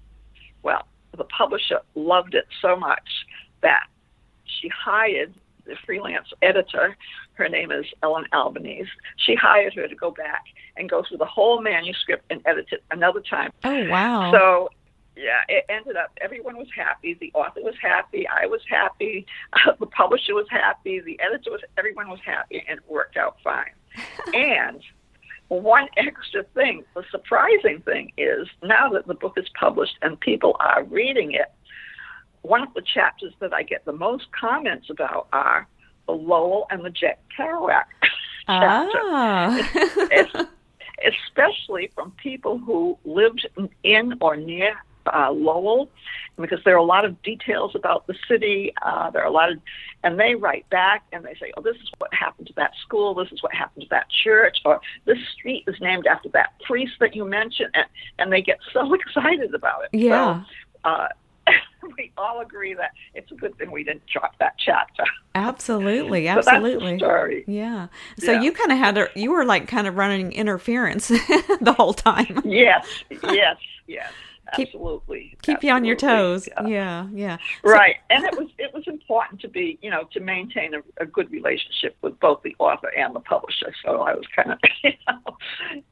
Well, 0.62 0.86
the 1.16 1.24
publisher 1.24 1.80
loved 1.94 2.34
it 2.34 2.46
so 2.62 2.76
much 2.76 3.26
that 3.62 3.86
she 4.44 4.68
hired 4.68 5.34
the 5.66 5.76
freelance 5.84 6.28
editor. 6.42 6.96
Her 7.34 7.48
name 7.48 7.70
is 7.70 7.86
Ellen 8.02 8.24
Albanese. 8.32 8.90
She 9.16 9.34
hired 9.34 9.74
her 9.74 9.88
to 9.88 9.94
go 9.94 10.10
back 10.10 10.44
and 10.76 10.88
go 10.88 11.02
through 11.06 11.18
the 11.18 11.26
whole 11.26 11.60
manuscript 11.60 12.24
and 12.30 12.40
edit 12.46 12.66
it 12.72 12.84
another 12.90 13.20
time. 13.20 13.52
Oh, 13.64 13.88
wow. 13.88 14.32
So, 14.32 14.70
yeah, 15.16 15.40
it 15.48 15.64
ended 15.68 15.96
up 15.96 16.12
everyone 16.20 16.56
was 16.56 16.68
happy. 16.74 17.14
The 17.14 17.32
author 17.34 17.62
was 17.62 17.74
happy. 17.80 18.26
I 18.28 18.46
was 18.46 18.60
happy. 18.68 19.26
Uh, 19.52 19.72
the 19.80 19.86
publisher 19.86 20.34
was 20.34 20.46
happy. 20.50 21.00
The 21.00 21.18
editor 21.20 21.50
was, 21.50 21.60
everyone 21.78 22.08
was 22.08 22.20
happy, 22.24 22.64
and 22.68 22.78
it 22.78 22.84
worked 22.88 23.16
out 23.16 23.36
fine. 23.42 23.72
and 24.34 24.82
one 25.48 25.88
extra 25.96 26.42
thing, 26.54 26.84
the 26.94 27.04
surprising 27.10 27.80
thing 27.82 28.12
is 28.18 28.48
now 28.62 28.88
that 28.90 29.06
the 29.06 29.14
book 29.14 29.34
is 29.36 29.46
published 29.58 29.96
and 30.02 30.18
people 30.18 30.56
are 30.58 30.82
reading 30.84 31.32
it, 31.32 31.52
one 32.46 32.62
of 32.62 32.72
the 32.74 32.82
chapters 32.82 33.32
that 33.40 33.52
I 33.52 33.62
get 33.62 33.84
the 33.84 33.92
most 33.92 34.26
comments 34.32 34.88
about 34.90 35.28
are 35.32 35.66
the 36.06 36.12
Lowell 36.12 36.66
and 36.70 36.84
the 36.84 36.90
Jack 36.90 37.18
Kerouac 37.36 37.84
chapter. 38.46 38.98
Ah. 39.02 40.48
especially 41.04 41.90
from 41.94 42.12
people 42.12 42.58
who 42.58 42.96
lived 43.04 43.46
in 43.82 44.14
or 44.20 44.36
near 44.36 44.76
uh, 45.12 45.30
Lowell, 45.30 45.88
because 46.36 46.58
there 46.64 46.74
are 46.74 46.78
a 46.78 46.84
lot 46.84 47.04
of 47.04 47.20
details 47.22 47.72
about 47.74 48.06
the 48.06 48.14
city. 48.28 48.72
Uh, 48.82 49.10
there 49.10 49.22
are 49.22 49.26
a 49.26 49.30
lot 49.30 49.52
of, 49.52 49.58
and 50.02 50.18
they 50.18 50.34
write 50.34 50.68
back 50.70 51.04
and 51.12 51.24
they 51.24 51.34
say, 51.34 51.52
"Oh, 51.56 51.62
this 51.62 51.76
is 51.76 51.90
what 51.98 52.12
happened 52.12 52.48
to 52.48 52.52
that 52.54 52.72
school. 52.82 53.14
This 53.14 53.30
is 53.30 53.42
what 53.42 53.54
happened 53.54 53.82
to 53.84 53.88
that 53.90 54.06
church, 54.24 54.58
or 54.64 54.80
this 55.04 55.18
street 55.34 55.64
is 55.66 55.76
named 55.80 56.06
after 56.06 56.28
that 56.30 56.54
priest 56.66 56.94
that 57.00 57.14
you 57.14 57.24
mentioned," 57.24 57.70
and, 57.74 57.86
and 58.18 58.32
they 58.32 58.42
get 58.42 58.58
so 58.72 58.94
excited 59.00 59.54
about 59.54 59.84
it. 59.84 59.90
Yeah. 59.96 60.42
So, 60.42 60.90
uh, 60.90 61.08
we 61.98 62.12
all 62.16 62.40
agree 62.40 62.74
that 62.74 62.92
it's 63.14 63.30
a 63.32 63.34
good 63.34 63.56
thing 63.58 63.70
we 63.70 63.84
didn't 63.84 64.06
drop 64.06 64.38
that 64.38 64.54
chapter. 64.58 65.04
Absolutely, 65.34 66.28
absolutely. 66.28 66.98
so. 66.98 67.44
Yeah. 67.46 67.88
So 68.18 68.32
yeah. 68.32 68.42
you 68.42 68.52
kind 68.52 68.72
of 68.72 68.78
had 68.78 68.98
a, 68.98 69.08
you 69.14 69.32
were 69.32 69.44
like 69.44 69.68
kind 69.68 69.86
of 69.86 69.96
running 69.96 70.32
interference 70.32 71.08
the 71.08 71.74
whole 71.76 71.94
time. 71.94 72.42
yes, 72.44 72.86
yes, 73.10 73.56
yes. 73.86 74.12
Keep, 74.54 74.68
absolutely. 74.68 75.36
Keep 75.42 75.56
absolutely. 75.56 75.68
you 75.68 75.74
on 75.74 75.84
your 75.84 75.96
toes. 75.96 76.48
Yeah, 76.48 76.66
yeah. 76.66 77.08
yeah. 77.12 77.36
So, 77.64 77.70
right, 77.72 77.96
and 78.10 78.24
it 78.24 78.36
was 78.36 78.48
it 78.58 78.72
was 78.72 78.84
important 78.86 79.40
to 79.40 79.48
be 79.48 79.78
you 79.82 79.90
know 79.90 80.04
to 80.12 80.20
maintain 80.20 80.74
a, 80.74 80.82
a, 80.98 81.06
good 81.06 81.30
relationship 81.30 81.96
with 82.02 82.18
both 82.20 82.42
the 82.42 82.54
author 82.58 82.90
and 82.96 83.14
the 83.14 83.20
publisher. 83.20 83.72
So 83.84 84.00
I 84.02 84.14
was 84.14 84.24
kind 84.34 84.52
of 84.52 84.58
you 84.84 84.92
know 85.08 85.36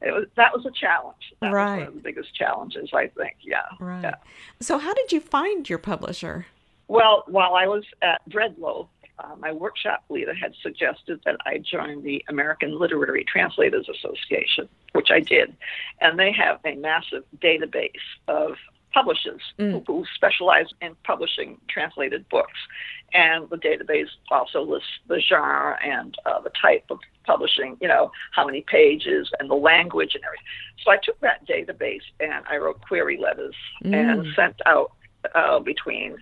it 0.01 0.11
was 0.11 0.25
that 0.35 0.53
was 0.53 0.65
a 0.65 0.71
challenge. 0.71 1.33
That 1.41 1.51
right. 1.51 1.77
was 1.77 1.79
one 1.79 1.87
of 1.87 1.93
the 1.95 2.01
biggest 2.01 2.35
challenges 2.35 2.89
I 2.93 3.07
think. 3.07 3.37
Yeah. 3.41 3.63
Right. 3.79 4.03
Yeah. 4.03 4.15
So 4.61 4.77
how 4.77 4.93
did 4.93 5.11
you 5.11 5.19
find 5.19 5.69
your 5.69 5.79
publisher? 5.79 6.47
Well, 6.87 7.23
while 7.27 7.55
I 7.55 7.67
was 7.67 7.83
at 8.01 8.21
Breadloaf, 8.29 8.87
uh, 9.19 9.35
my 9.39 9.51
workshop 9.51 10.03
leader 10.09 10.33
had 10.33 10.53
suggested 10.61 11.21
that 11.25 11.37
I 11.45 11.59
join 11.59 12.03
the 12.03 12.23
American 12.27 12.77
Literary 12.77 13.23
Translators 13.23 13.87
Association, 13.89 14.67
which 14.93 15.09
I 15.11 15.19
did. 15.19 15.55
And 16.01 16.19
they 16.19 16.31
have 16.31 16.59
a 16.65 16.75
massive 16.75 17.23
database 17.41 17.91
of 18.27 18.55
publishers 18.93 19.41
mm. 19.59 19.71
who, 19.71 19.83
who, 19.85 20.05
specialize 20.15 20.67
in 20.81 20.95
publishing 21.03 21.57
translated 21.69 22.27
books. 22.29 22.57
And 23.13 23.49
the 23.49 23.57
database 23.57 24.07
also 24.31 24.61
lists 24.61 24.89
the 25.07 25.19
genre 25.19 25.77
and 25.83 26.15
uh, 26.25 26.41
the 26.41 26.51
type 26.61 26.85
of 26.89 26.99
publishing, 27.25 27.77
you 27.81 27.87
know, 27.87 28.11
how 28.31 28.45
many 28.45 28.61
pages 28.61 29.29
and 29.39 29.49
the 29.49 29.55
language 29.55 30.15
and 30.15 30.23
everything. 30.23 30.45
So 30.83 30.91
I 30.91 30.97
took 31.03 31.19
that 31.19 31.45
database 31.47 32.03
and 32.19 32.45
I 32.49 32.57
wrote 32.57 32.81
query 32.81 33.17
letters 33.17 33.55
mm. 33.83 33.93
and 33.93 34.27
sent 34.35 34.61
out 34.65 34.93
uh, 35.33 35.59
between 35.59 36.17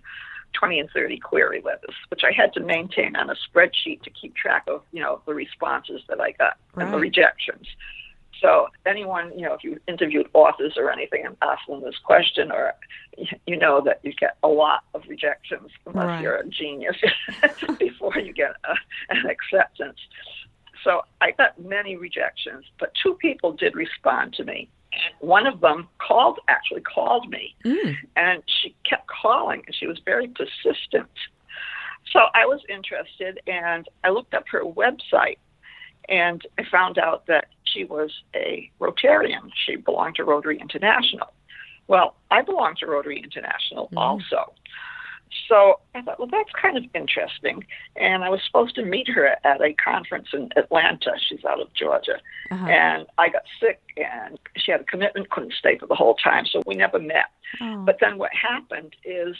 20 0.53 0.79
and 0.79 0.89
30 0.93 1.19
query 1.19 1.61
letters, 1.63 1.95
which 2.09 2.21
I 2.23 2.31
had 2.31 2.53
to 2.53 2.59
maintain 2.59 3.15
on 3.15 3.29
a 3.29 3.35
spreadsheet 3.35 4.03
to 4.03 4.09
keep 4.09 4.35
track 4.35 4.63
of, 4.67 4.83
you 4.91 5.01
know, 5.01 5.21
the 5.25 5.33
responses 5.33 6.01
that 6.09 6.19
I 6.21 6.31
got 6.31 6.57
right. 6.73 6.85
and 6.85 6.93
the 6.93 6.99
rejections. 6.99 7.67
So 8.41 8.67
anyone, 8.85 9.31
you 9.37 9.45
know, 9.45 9.53
if 9.53 9.63
you 9.63 9.79
interviewed 9.87 10.27
authors 10.33 10.73
or 10.75 10.91
anything 10.91 11.25
and 11.25 11.37
asked 11.41 11.67
them 11.67 11.81
this 11.81 11.97
question, 12.03 12.51
or 12.51 12.73
you 13.47 13.57
know 13.57 13.81
that 13.85 14.01
you 14.03 14.11
get 14.13 14.37
a 14.43 14.49
lot 14.49 14.83
of 14.93 15.03
rejections 15.07 15.69
unless 15.85 16.05
right. 16.05 16.21
you're 16.21 16.35
a 16.35 16.47
genius 16.47 16.97
before 17.79 18.17
you 18.17 18.33
get 18.33 18.51
a, 18.65 18.73
an 19.09 19.29
acceptance. 19.29 19.97
So 20.83 21.03
I 21.21 21.31
got 21.31 21.57
many 21.63 21.95
rejections, 21.95 22.65
but 22.79 22.91
two 23.01 23.13
people 23.13 23.53
did 23.53 23.75
respond 23.75 24.33
to 24.33 24.43
me 24.43 24.67
one 25.19 25.47
of 25.47 25.61
them 25.61 25.87
called, 26.05 26.39
actually 26.47 26.81
called 26.81 27.29
me, 27.29 27.55
mm. 27.65 27.95
and 28.15 28.43
she 28.45 28.75
kept 28.87 29.07
calling, 29.07 29.63
and 29.65 29.75
she 29.75 29.87
was 29.87 29.99
very 30.05 30.27
persistent. 30.27 31.09
So 32.11 32.19
I 32.33 32.45
was 32.45 32.61
interested, 32.69 33.39
and 33.47 33.87
I 34.03 34.09
looked 34.09 34.33
up 34.33 34.43
her 34.49 34.63
website, 34.63 35.37
and 36.09 36.41
I 36.57 36.63
found 36.69 36.97
out 36.97 37.25
that 37.27 37.45
she 37.63 37.85
was 37.85 38.11
a 38.35 38.69
Rotarian. 38.79 39.49
She 39.65 39.77
belonged 39.77 40.15
to 40.15 40.23
Rotary 40.23 40.59
International. 40.59 41.33
Well, 41.87 42.15
I 42.29 42.41
belong 42.41 42.75
to 42.79 42.85
Rotary 42.87 43.19
International 43.19 43.89
mm. 43.89 43.97
also. 43.97 44.53
So 45.47 45.79
I 45.95 46.01
thought, 46.01 46.19
well, 46.19 46.27
that's 46.31 46.51
kind 46.59 46.77
of 46.77 46.83
interesting. 46.93 47.63
And 47.95 48.23
I 48.23 48.29
was 48.29 48.41
supposed 48.45 48.75
to 48.75 48.85
meet 48.85 49.07
her 49.09 49.35
at 49.43 49.61
a 49.61 49.73
conference 49.73 50.27
in 50.33 50.49
Atlanta. 50.55 51.11
She's 51.27 51.43
out 51.45 51.61
of 51.61 51.73
Georgia. 51.73 52.19
Uh-huh. 52.51 52.67
And 52.67 53.07
I 53.17 53.29
got 53.29 53.43
sick 53.59 53.81
and 53.97 54.39
she 54.57 54.71
had 54.71 54.81
a 54.81 54.85
commitment, 54.85 55.29
couldn't 55.29 55.53
stay 55.53 55.77
for 55.77 55.87
the 55.87 55.95
whole 55.95 56.15
time. 56.15 56.45
So 56.45 56.61
we 56.65 56.75
never 56.75 56.99
met. 56.99 57.25
Oh. 57.61 57.83
But 57.85 57.97
then 57.99 58.17
what 58.17 58.31
happened 58.33 58.95
is 59.05 59.35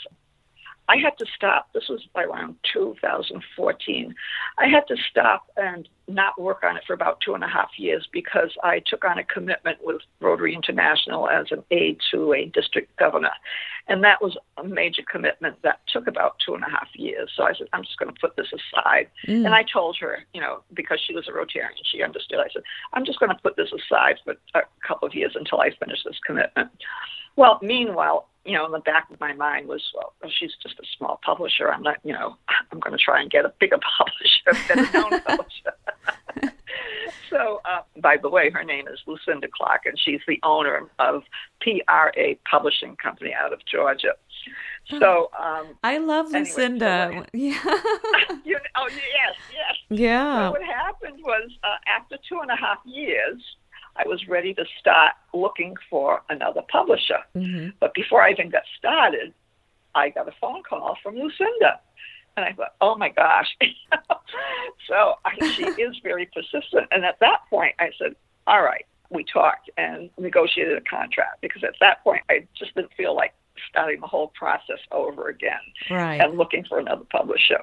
I 0.89 0.97
had 0.97 1.17
to 1.19 1.25
stop. 1.35 1.69
This 1.73 1.87
was 1.87 2.01
around 2.15 2.55
2014. 2.73 4.15
I 4.57 4.67
had 4.67 4.85
to 4.87 4.97
stop 5.09 5.43
and 5.55 5.87
not 6.07 6.39
work 6.39 6.63
on 6.63 6.75
it 6.75 6.83
for 6.85 6.93
about 6.93 7.21
two 7.21 7.33
and 7.33 7.43
a 7.43 7.47
half 7.47 7.69
years 7.77 8.07
because 8.11 8.51
I 8.63 8.81
took 8.85 9.05
on 9.05 9.17
a 9.17 9.23
commitment 9.23 9.77
with 9.81 10.01
Rotary 10.19 10.53
International 10.53 11.29
as 11.29 11.47
an 11.51 11.63
aide 11.71 11.99
to 12.11 12.33
a 12.33 12.45
district 12.45 12.95
governor. 12.97 13.31
And 13.87 14.03
that 14.03 14.21
was 14.21 14.37
a 14.57 14.63
major 14.63 15.03
commitment 15.09 15.61
that 15.63 15.79
took 15.87 16.07
about 16.07 16.35
two 16.45 16.53
and 16.53 16.63
a 16.63 16.69
half 16.69 16.87
years. 16.95 17.31
So 17.35 17.43
I 17.43 17.53
said, 17.53 17.67
I'm 17.71 17.83
just 17.83 17.97
going 17.97 18.13
to 18.13 18.19
put 18.19 18.35
this 18.35 18.51
aside. 18.51 19.07
Mm. 19.27 19.45
And 19.45 19.55
I 19.55 19.63
told 19.63 19.97
her, 20.01 20.19
you 20.33 20.41
know, 20.41 20.63
because 20.73 20.99
she 21.05 21.15
was 21.15 21.27
a 21.27 21.31
Rotarian, 21.31 21.71
she 21.89 22.03
understood. 22.03 22.39
I 22.39 22.49
said, 22.53 22.63
I'm 22.93 23.05
just 23.05 23.19
going 23.19 23.31
to 23.31 23.41
put 23.41 23.55
this 23.55 23.71
aside 23.71 24.17
for 24.23 24.35
a 24.55 24.61
couple 24.85 25.07
of 25.07 25.15
years 25.15 25.33
until 25.35 25.61
I 25.61 25.69
finish 25.71 26.03
this 26.03 26.19
commitment. 26.25 26.69
Well, 27.35 27.59
meanwhile, 27.61 28.27
you 28.45 28.53
know, 28.53 28.65
in 28.65 28.71
the 28.71 28.79
back 28.79 29.09
of 29.09 29.19
my 29.19 29.33
mind 29.33 29.67
was, 29.67 29.81
well, 29.95 30.13
she's 30.29 30.51
just 30.61 30.79
a 30.79 30.83
small 30.97 31.19
publisher. 31.23 31.71
I'm 31.71 31.81
not, 31.81 31.97
you 32.03 32.13
know, 32.13 32.35
I'm 32.71 32.79
going 32.79 32.97
to 32.97 33.03
try 33.03 33.21
and 33.21 33.31
get 33.31 33.45
a 33.45 33.53
bigger 33.59 33.79
publisher, 33.97 34.65
better 34.67 34.91
known 34.91 35.21
publisher. 35.25 36.51
so, 37.29 37.61
uh, 37.65 37.81
by 38.01 38.17
the 38.17 38.29
way, 38.29 38.49
her 38.49 38.63
name 38.63 38.87
is 38.87 38.99
Lucinda 39.07 39.47
Clark, 39.47 39.85
and 39.85 39.97
she's 39.97 40.21
the 40.27 40.39
owner 40.43 40.89
of 40.99 41.23
PRA 41.61 42.35
Publishing 42.49 42.95
Company 42.97 43.33
out 43.33 43.53
of 43.53 43.59
Georgia. 43.65 44.13
So, 44.89 45.31
um, 45.39 45.67
I 45.81 45.97
love 45.97 46.25
anyway, 46.27 46.39
Lucinda. 46.41 47.09
So 47.13 47.25
yeah. 47.33 47.53
you 48.43 48.53
know, 48.53 48.59
oh, 48.75 48.89
yes, 48.89 49.35
yes. 49.53 49.77
Yeah. 49.89 50.47
So 50.47 50.51
what 50.51 50.63
happened 50.63 51.19
was 51.23 51.49
uh, 51.63 51.77
after 51.87 52.17
two 52.27 52.39
and 52.39 52.51
a 52.51 52.55
half 52.57 52.79
years, 52.83 53.41
I 53.95 54.07
was 54.07 54.27
ready 54.27 54.53
to 54.55 54.65
start 54.79 55.11
looking 55.33 55.75
for 55.89 56.21
another 56.29 56.61
publisher. 56.71 57.19
Mm-hmm. 57.35 57.69
But 57.79 57.93
before 57.93 58.21
I 58.21 58.31
even 58.31 58.49
got 58.49 58.63
started, 58.77 59.33
I 59.95 60.09
got 60.09 60.27
a 60.27 60.33
phone 60.41 60.63
call 60.63 60.97
from 61.03 61.15
Lucinda. 61.15 61.79
And 62.35 62.45
I 62.45 62.53
thought, 62.53 62.73
oh 62.81 62.95
my 62.95 63.09
gosh. 63.09 63.47
so 64.87 65.13
I, 65.23 65.51
she 65.55 65.63
is 65.81 65.95
very 66.01 66.27
persistent. 66.33 66.87
And 66.91 67.05
at 67.05 67.19
that 67.19 67.41
point, 67.49 67.75
I 67.79 67.91
said, 67.99 68.15
all 68.47 68.63
right, 68.63 68.85
we 69.11 69.23
talked 69.23 69.69
and 69.77 70.09
negotiated 70.17 70.77
a 70.77 70.81
contract 70.81 71.41
because 71.41 71.63
at 71.63 71.75
that 71.79 72.03
point, 72.03 72.21
I 72.29 72.47
just 72.57 72.73
didn't 72.73 72.93
feel 72.97 73.15
like 73.15 73.33
starting 73.69 74.01
the 74.01 74.07
whole 74.07 74.29
process 74.29 74.79
over 74.91 75.29
again 75.29 75.59
right. 75.91 76.19
and 76.19 76.37
looking 76.37 76.65
for 76.65 76.79
another 76.79 77.05
publisher. 77.11 77.59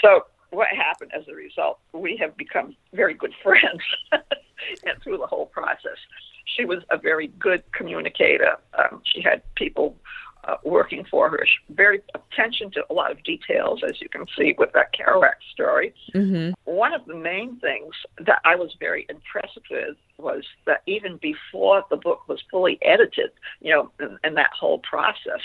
So 0.00 0.26
what 0.50 0.68
happened 0.68 1.12
as 1.14 1.26
a 1.28 1.34
result, 1.34 1.78
we 1.92 2.16
have 2.16 2.36
become 2.36 2.76
very 2.92 3.14
good 3.14 3.32
friends 3.42 3.82
and 4.12 5.02
through 5.02 5.18
the 5.18 5.26
whole 5.26 5.46
process. 5.46 5.98
She 6.44 6.64
was 6.64 6.82
a 6.90 6.98
very 6.98 7.28
good 7.38 7.62
communicator. 7.72 8.56
Um, 8.76 9.02
she 9.04 9.22
had 9.22 9.42
people 9.54 9.96
uh, 10.44 10.56
working 10.64 11.04
for 11.10 11.28
her, 11.28 11.44
she, 11.44 11.74
very 11.74 12.00
attention 12.14 12.70
to 12.72 12.82
a 12.88 12.94
lot 12.94 13.10
of 13.10 13.22
details, 13.22 13.82
as 13.86 14.00
you 14.00 14.08
can 14.08 14.24
see 14.36 14.54
with 14.58 14.72
that 14.72 14.92
Kerouac 14.94 15.34
story. 15.52 15.94
Mm-hmm. 16.14 16.52
One 16.64 16.94
of 16.94 17.04
the 17.06 17.14
main 17.14 17.60
things 17.60 17.94
that 18.24 18.40
I 18.44 18.56
was 18.56 18.74
very 18.80 19.06
impressed 19.08 19.58
with 19.70 19.96
was 20.18 20.44
that 20.66 20.82
even 20.86 21.18
before 21.18 21.84
the 21.90 21.96
book 21.96 22.26
was 22.26 22.42
fully 22.50 22.78
edited, 22.82 23.30
you 23.60 23.72
know, 23.72 23.90
in, 24.00 24.18
in 24.24 24.34
that 24.34 24.50
whole 24.58 24.78
process, 24.78 25.40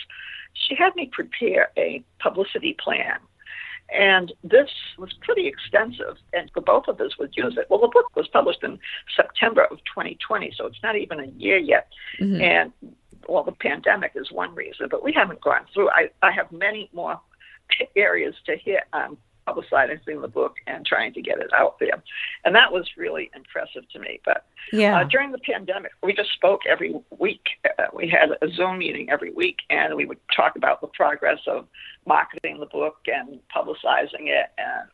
she 0.53 0.75
had 0.75 0.95
me 0.95 1.09
prepare 1.11 1.71
a 1.77 2.03
publicity 2.19 2.75
plan 2.81 3.19
and 3.93 4.33
this 4.43 4.69
was 4.97 5.13
pretty 5.21 5.47
extensive, 5.47 6.17
and 6.33 6.49
the 6.55 6.61
both 6.61 6.87
of 6.87 6.99
us 6.99 7.17
would 7.19 7.35
use 7.35 7.55
it. 7.57 7.67
Well, 7.69 7.79
the 7.79 7.87
book 7.87 8.15
was 8.15 8.27
published 8.27 8.63
in 8.63 8.79
September 9.15 9.65
of 9.65 9.77
2020, 9.93 10.53
so 10.57 10.65
it's 10.65 10.81
not 10.81 10.95
even 10.95 11.19
a 11.19 11.27
year 11.27 11.57
yet. 11.57 11.87
Mm-hmm. 12.19 12.41
And 12.41 12.73
well, 13.27 13.43
the 13.43 13.51
pandemic 13.51 14.11
is 14.15 14.31
one 14.31 14.53
reason, 14.55 14.87
but 14.89 15.03
we 15.03 15.13
haven't 15.13 15.41
gone 15.41 15.65
through. 15.73 15.89
I, 15.89 16.09
I 16.21 16.31
have 16.31 16.51
many 16.51 16.89
more 16.93 17.19
areas 17.95 18.35
to 18.45 18.57
hit 18.57 18.83
on 18.93 19.17
publicizing 19.47 20.21
the 20.21 20.27
book 20.27 20.55
and 20.67 20.85
trying 20.85 21.13
to 21.13 21.21
get 21.21 21.39
it 21.39 21.51
out 21.55 21.79
there. 21.79 22.01
And 22.43 22.55
that 22.55 22.71
was 22.71 22.89
really 22.97 23.29
impressive 23.35 23.83
to 23.93 23.99
me. 23.99 24.19
But 24.25 24.45
yeah. 24.71 25.01
Uh, 25.01 25.03
during 25.03 25.31
the 25.31 25.39
pandemic, 25.39 25.91
we 26.01 26.13
just 26.13 26.33
spoke 26.33 26.61
every 26.67 26.95
week. 27.17 27.45
Uh, 27.77 27.85
we 27.93 28.09
had 28.09 28.29
a 28.41 28.51
Zoom 28.53 28.79
meeting 28.79 29.09
every 29.09 29.31
week, 29.31 29.57
and 29.69 29.95
we 29.95 30.05
would 30.05 30.19
talk 30.35 30.55
about 30.55 30.81
the 30.81 30.87
progress 30.87 31.39
of 31.47 31.67
marketing 32.05 32.59
the 32.59 32.65
book 32.65 32.97
and 33.07 33.39
publicizing 33.55 34.27
it. 34.27 34.47
And 34.57 34.89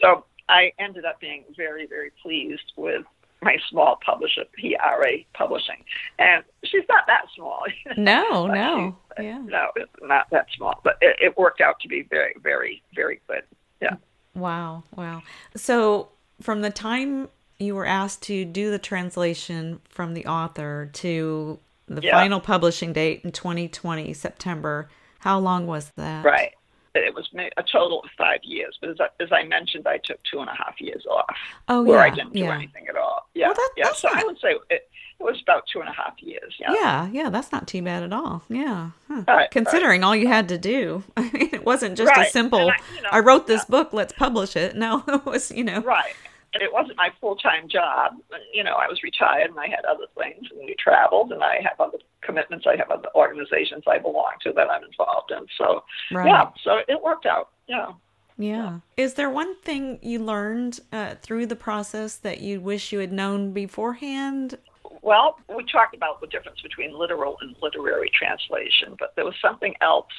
so 0.00 0.24
I 0.48 0.72
ended 0.78 1.04
up 1.04 1.20
being 1.20 1.44
very, 1.56 1.86
very 1.86 2.10
pleased 2.22 2.72
with 2.76 3.04
my 3.42 3.56
small 3.70 3.98
publisher, 4.04 4.42
PRA 4.58 5.18
Publishing. 5.34 5.82
And 6.18 6.44
she's 6.64 6.84
not 6.88 7.06
that 7.06 7.24
small. 7.34 7.64
No, 7.96 8.46
no. 8.46 8.96
Yeah. 9.18 9.42
No, 9.44 9.68
it's 9.76 9.90
not 10.02 10.28
that 10.30 10.46
small. 10.56 10.80
But 10.84 10.96
it, 11.00 11.16
it 11.20 11.38
worked 11.38 11.60
out 11.60 11.80
to 11.80 11.88
be 11.88 12.02
very, 12.02 12.34
very, 12.42 12.82
very 12.94 13.20
good. 13.28 13.42
Yeah. 13.80 13.96
Wow. 14.34 14.84
Wow. 14.96 15.22
So 15.56 16.08
from 16.40 16.62
the 16.62 16.70
time 16.70 17.28
you 17.58 17.74
were 17.74 17.86
asked 17.86 18.22
to 18.22 18.44
do 18.44 18.70
the 18.70 18.78
translation 18.78 19.80
from 19.88 20.14
the 20.14 20.26
author 20.26 20.90
to 20.94 21.58
the 21.88 22.02
yeah. 22.02 22.12
final 22.12 22.40
publishing 22.40 22.92
date 22.92 23.20
in 23.24 23.32
2020, 23.32 24.12
September, 24.14 24.88
how 25.18 25.38
long 25.38 25.66
was 25.66 25.90
that? 25.96 26.24
Right. 26.24 26.52
It 26.94 27.14
was 27.14 27.28
a 27.56 27.62
total 27.62 28.00
of 28.00 28.10
five 28.18 28.40
years, 28.42 28.76
but 28.80 28.90
as 28.90 29.00
I, 29.00 29.08
as 29.22 29.30
I 29.30 29.44
mentioned, 29.44 29.86
I 29.86 29.98
took 29.98 30.20
two 30.24 30.40
and 30.40 30.48
a 30.48 30.54
half 30.54 30.80
years 30.80 31.06
off. 31.06 31.36
Oh, 31.68 31.82
where 31.82 31.98
yeah. 31.98 32.04
I 32.04 32.10
didn't 32.10 32.32
do 32.32 32.40
yeah. 32.40 32.54
anything 32.54 32.88
at 32.88 32.96
all. 32.96 33.28
Yeah, 33.34 33.46
well, 33.46 33.54
that, 33.54 33.70
yeah. 33.76 33.92
So 33.92 34.08
not... 34.08 34.22
I 34.22 34.24
would 34.24 34.38
say 34.40 34.56
it, 34.70 34.90
it 35.20 35.24
was 35.24 35.40
about 35.42 35.64
two 35.70 35.80
and 35.80 35.88
a 35.88 35.92
half 35.92 36.14
years. 36.20 36.56
Yeah. 36.58 36.72
Yeah, 36.72 37.08
yeah, 37.12 37.30
that's 37.30 37.52
not 37.52 37.68
too 37.68 37.82
bad 37.82 38.02
at 38.02 38.12
all. 38.12 38.42
Yeah. 38.48 38.90
Huh. 39.06 39.24
Right, 39.28 39.50
Considering 39.50 40.00
right. 40.00 40.06
all 40.06 40.16
you 40.16 40.26
had 40.26 40.48
to 40.48 40.56
do. 40.56 41.04
I 41.16 41.22
mean, 41.32 41.50
it 41.52 41.64
wasn't 41.64 41.98
just 41.98 42.08
right. 42.08 42.26
a 42.26 42.30
simple, 42.30 42.70
I, 42.70 42.76
you 42.96 43.02
know, 43.02 43.10
I, 43.12 43.20
wrote 43.20 43.46
this 43.46 43.60
yeah. 43.62 43.70
book, 43.70 43.92
let's 43.92 44.14
publish 44.14 44.56
it. 44.56 44.76
No, 44.76 45.04
it 45.08 45.26
was, 45.26 45.50
you 45.50 45.62
know. 45.62 45.80
Right. 45.82 46.14
it 46.54 46.72
wasn't 46.72 46.96
my 46.96 47.10
full 47.20 47.36
time 47.36 47.68
job. 47.68 48.14
You 48.54 48.64
know, 48.64 48.74
I 48.74 48.88
was 48.88 49.02
retired 49.02 49.50
and 49.50 49.60
I 49.60 49.68
had 49.68 49.84
other 49.84 50.06
things, 50.16 50.48
and 50.50 50.60
we 50.60 50.74
traveled, 50.78 51.32
and 51.32 51.42
I 51.42 51.60
have 51.62 51.78
other 51.78 51.98
commitments. 52.22 52.66
I 52.66 52.76
have 52.76 52.90
other 52.90 53.08
organizations 53.14 53.84
I 53.86 53.98
belong 53.98 54.32
to 54.44 54.52
that 54.54 54.70
I'm 54.70 54.84
involved 54.84 55.32
in. 55.32 55.46
So, 55.58 55.84
yeah, 56.10 56.48
so 56.64 56.78
it 56.88 57.02
worked 57.02 57.26
out. 57.26 57.50
Yeah. 57.68 57.92
Yeah. 58.38 58.78
Is 58.96 59.14
there 59.14 59.28
one 59.28 59.54
thing 59.56 59.98
you 60.00 60.18
learned 60.18 60.80
uh, 60.92 61.16
through 61.20 61.44
the 61.46 61.56
process 61.56 62.16
that 62.16 62.40
you 62.40 62.58
wish 62.58 62.90
you 62.90 63.00
had 63.00 63.12
known 63.12 63.52
beforehand? 63.52 64.56
Well, 65.02 65.38
we 65.54 65.64
talked 65.64 65.94
about 65.94 66.20
the 66.20 66.26
difference 66.26 66.60
between 66.60 66.96
literal 66.98 67.36
and 67.40 67.56
literary 67.62 68.10
translation, 68.14 68.96
but 68.98 69.14
there 69.16 69.24
was 69.24 69.34
something 69.40 69.74
else 69.80 70.12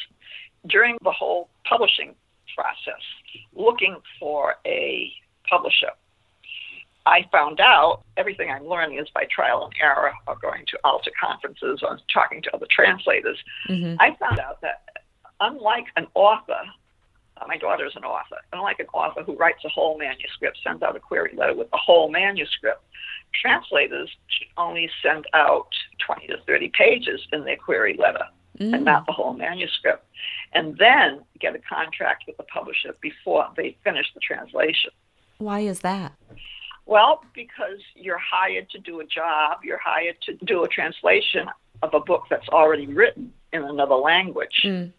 during 0.68 0.98
the 1.04 1.12
whole 1.12 1.50
publishing 1.68 2.16
process, 2.56 3.02
looking 3.54 3.98
for 4.20 4.56
a 4.66 5.12
publisher. 5.50 5.92
I 7.06 7.26
found 7.32 7.60
out 7.60 8.04
everything 8.18 8.52
I'm 8.52 8.68
learning 8.68 9.00
is 9.00 9.08
by 9.14 9.26
trial 9.34 9.66
and 9.66 9.74
error 9.82 10.14
or 10.28 10.36
going 10.42 10.66
to 10.68 10.80
ALTA 10.84 11.12
conferences 11.20 11.82
or 11.82 12.00
talking 12.14 12.42
to 12.44 12.56
other 12.56 12.68
translators. 12.70 13.38
Mm-hmm. 13.68 13.96
I 14.00 14.16
found 14.20 14.40
out 14.40 14.62
that 14.62 14.84
unlike 15.40 15.86
an 15.96 16.08
author 16.14 16.62
my 17.48 17.58
daughter 17.58 17.86
is 17.86 17.96
an 17.96 18.04
author. 18.04 18.38
and 18.52 18.62
like 18.62 18.80
an 18.80 18.88
author 18.94 19.24
who 19.24 19.36
writes 19.36 19.64
a 19.66 19.70
whole 19.70 19.98
manuscript, 19.98 20.60
sends 20.64 20.84
out 20.84 20.96
a 20.96 21.00
query 21.00 21.34
letter 21.36 21.54
with 21.54 21.70
the 21.72 21.78
whole 21.78 22.12
manuscript, 22.12 22.84
translators 23.40 24.10
should 24.28 24.48
only 24.58 24.90
send 25.02 25.26
out 25.34 25.70
20 26.06 26.28
to 26.28 26.38
30 26.46 26.72
pages 26.78 27.22
in 27.32 27.44
their 27.46 27.56
query 27.56 27.96
letter 27.98 28.26
mm. 28.60 28.74
and 28.74 28.86
not 28.86 29.06
the 29.06 29.14
whole 29.14 29.34
manuscript. 29.34 30.06
And 30.54 30.78
then 30.78 31.22
get 31.40 31.56
a 31.56 31.60
contract 31.60 32.26
with 32.28 32.38
the 32.38 32.44
publisher 32.44 32.94
before 33.02 33.48
they 33.56 33.78
finish 33.84 34.08
the 34.14 34.20
translation. 34.20 34.92
Why 35.38 35.62
is 35.62 35.80
that? 35.80 36.14
Well, 36.86 37.24
because 37.34 37.80
you're 37.96 38.20
hired 38.20 38.70
to 38.72 38.80
do 38.80 39.00
a 39.00 39.06
job, 39.06 39.60
you're 39.64 39.80
hired 39.84 40.18
to 40.24 40.34
do 40.46 40.64
a 40.64 40.68
translation 40.68 41.48
of 41.82 41.94
a 41.94 42.00
book 42.00 42.24
that's 42.30 42.50
already 42.50 42.88
written 42.88 43.32
in 43.54 43.64
another 43.64 43.96
language. 43.96 44.62
Mm 44.66 44.92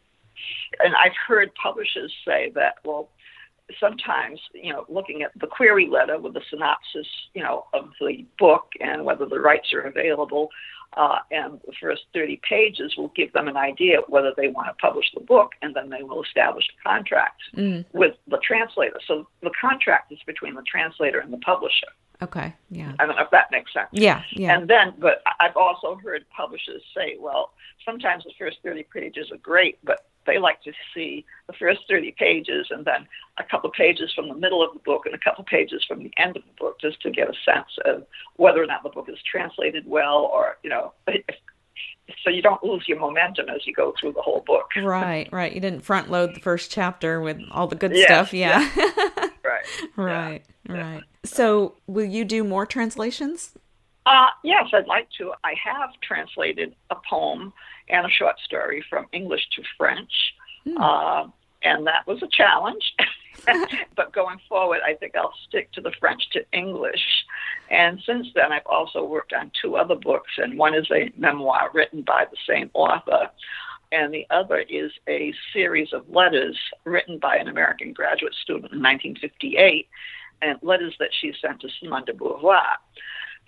and 0.80 0.94
I've 0.94 1.16
heard 1.26 1.50
publishers 1.54 2.12
say 2.26 2.52
that, 2.54 2.76
well, 2.84 3.08
sometimes, 3.78 4.40
you 4.54 4.72
know, 4.72 4.84
looking 4.88 5.22
at 5.22 5.30
the 5.40 5.46
query 5.46 5.88
letter 5.88 6.18
with 6.18 6.34
the 6.34 6.42
synopsis, 6.50 7.06
you 7.34 7.42
know, 7.42 7.66
of 7.72 7.90
the 8.00 8.26
book 8.38 8.66
and 8.80 9.04
whether 9.04 9.26
the 9.26 9.40
rights 9.40 9.72
are 9.72 9.80
available, 9.80 10.48
uh, 10.96 11.18
and 11.30 11.60
the 11.66 11.72
first 11.80 12.02
30 12.12 12.40
pages 12.46 12.94
will 12.96 13.12
give 13.16 13.32
them 13.32 13.48
an 13.48 13.56
idea 13.56 13.98
whether 14.08 14.32
they 14.36 14.48
want 14.48 14.68
to 14.68 14.74
publish 14.74 15.06
the 15.14 15.20
book, 15.20 15.52
and 15.62 15.74
then 15.74 15.88
they 15.88 16.02
will 16.02 16.22
establish 16.22 16.64
a 16.68 16.88
contract 16.88 17.40
mm. 17.56 17.84
with 17.92 18.14
the 18.28 18.38
translator. 18.46 18.98
So 19.06 19.26
the 19.42 19.52
contract 19.58 20.12
is 20.12 20.18
between 20.26 20.54
the 20.54 20.62
translator 20.62 21.20
and 21.20 21.32
the 21.32 21.38
publisher. 21.38 21.88
Okay. 22.20 22.54
Yeah. 22.70 22.92
I 22.98 23.06
don't 23.06 23.16
know 23.16 23.22
if 23.22 23.30
that 23.30 23.48
makes 23.50 23.72
sense. 23.72 23.88
Yeah. 23.92 24.22
Yeah. 24.32 24.56
And 24.56 24.68
then, 24.68 24.94
but 24.98 25.22
I've 25.40 25.56
also 25.56 25.96
heard 25.96 26.24
publishers 26.34 26.82
say, 26.94 27.16
well, 27.18 27.52
sometimes 27.84 28.24
the 28.24 28.32
first 28.38 28.58
30 28.62 28.84
pages 28.94 29.32
are 29.32 29.38
great, 29.38 29.78
but 29.82 30.06
they 30.26 30.38
like 30.38 30.62
to 30.62 30.72
see 30.94 31.24
the 31.46 31.52
first 31.54 31.80
30 31.88 32.14
pages 32.18 32.66
and 32.70 32.84
then 32.84 33.06
a 33.38 33.44
couple 33.44 33.70
of 33.70 33.74
pages 33.74 34.12
from 34.14 34.28
the 34.28 34.34
middle 34.34 34.62
of 34.64 34.72
the 34.72 34.80
book 34.80 35.06
and 35.06 35.14
a 35.14 35.18
couple 35.18 35.42
of 35.42 35.46
pages 35.46 35.84
from 35.86 36.02
the 36.02 36.10
end 36.16 36.36
of 36.36 36.42
the 36.44 36.52
book 36.58 36.80
just 36.80 37.00
to 37.02 37.10
get 37.10 37.28
a 37.28 37.34
sense 37.44 37.68
of 37.84 38.06
whether 38.36 38.62
or 38.62 38.66
not 38.66 38.82
the 38.82 38.90
book 38.90 39.08
is 39.08 39.18
translated 39.30 39.84
well 39.86 40.30
or, 40.32 40.58
you 40.62 40.70
know, 40.70 40.92
so 42.24 42.30
you 42.30 42.42
don't 42.42 42.62
lose 42.62 42.84
your 42.86 42.98
momentum 42.98 43.48
as 43.48 43.66
you 43.66 43.72
go 43.72 43.94
through 43.98 44.12
the 44.12 44.22
whole 44.22 44.42
book. 44.46 44.66
Right, 44.82 45.28
right. 45.32 45.52
You 45.52 45.60
didn't 45.60 45.82
front 45.82 46.10
load 46.10 46.34
the 46.34 46.40
first 46.40 46.70
chapter 46.70 47.20
with 47.20 47.38
all 47.50 47.66
the 47.66 47.76
good 47.76 47.96
stuff. 47.96 48.32
Yeah. 48.32 48.68
yeah. 48.76 49.28
right. 49.44 49.64
right, 49.96 50.44
yeah. 50.68 50.94
right. 50.94 51.02
So 51.24 51.76
will 51.86 52.04
you 52.04 52.24
do 52.24 52.42
more 52.44 52.66
translations? 52.66 53.52
Uh, 54.04 54.28
yes, 54.42 54.68
I'd 54.72 54.86
like 54.86 55.08
to. 55.18 55.32
I 55.44 55.54
have 55.62 55.90
translated 56.02 56.74
a 56.90 56.96
poem 57.08 57.52
and 57.88 58.06
a 58.06 58.10
short 58.10 58.38
story 58.40 58.84
from 58.88 59.06
English 59.12 59.48
to 59.56 59.62
French. 59.78 60.12
Mm. 60.66 60.76
Uh, 60.80 61.30
and 61.64 61.86
that 61.86 62.06
was 62.06 62.22
a 62.22 62.28
challenge. 62.28 62.94
but 63.96 64.12
going 64.12 64.38
forward, 64.48 64.80
I 64.84 64.94
think 64.94 65.14
I'll 65.16 65.34
stick 65.48 65.70
to 65.72 65.80
the 65.80 65.92
French 66.00 66.28
to 66.30 66.44
English. 66.52 67.24
And 67.70 68.00
since 68.04 68.28
then, 68.34 68.52
I've 68.52 68.66
also 68.66 69.04
worked 69.04 69.32
on 69.32 69.50
two 69.60 69.76
other 69.76 69.94
books, 69.94 70.32
and 70.36 70.58
one 70.58 70.74
is 70.74 70.90
a 70.90 71.12
memoir 71.16 71.70
written 71.72 72.02
by 72.02 72.26
the 72.30 72.36
same 72.48 72.70
author, 72.74 73.30
and 73.90 74.12
the 74.12 74.26
other 74.30 74.58
is 74.68 74.92
a 75.08 75.32
series 75.52 75.92
of 75.92 76.08
letters 76.08 76.58
written 76.84 77.18
by 77.18 77.36
an 77.36 77.48
American 77.48 77.92
graduate 77.92 78.34
student 78.34 78.72
in 78.72 78.82
1958, 78.82 79.88
and 80.42 80.58
letters 80.62 80.94
that 80.98 81.10
she 81.18 81.32
sent 81.40 81.60
to 81.60 81.68
Simone 81.80 82.04
de 82.04 82.12
Beauvoir 82.12 82.76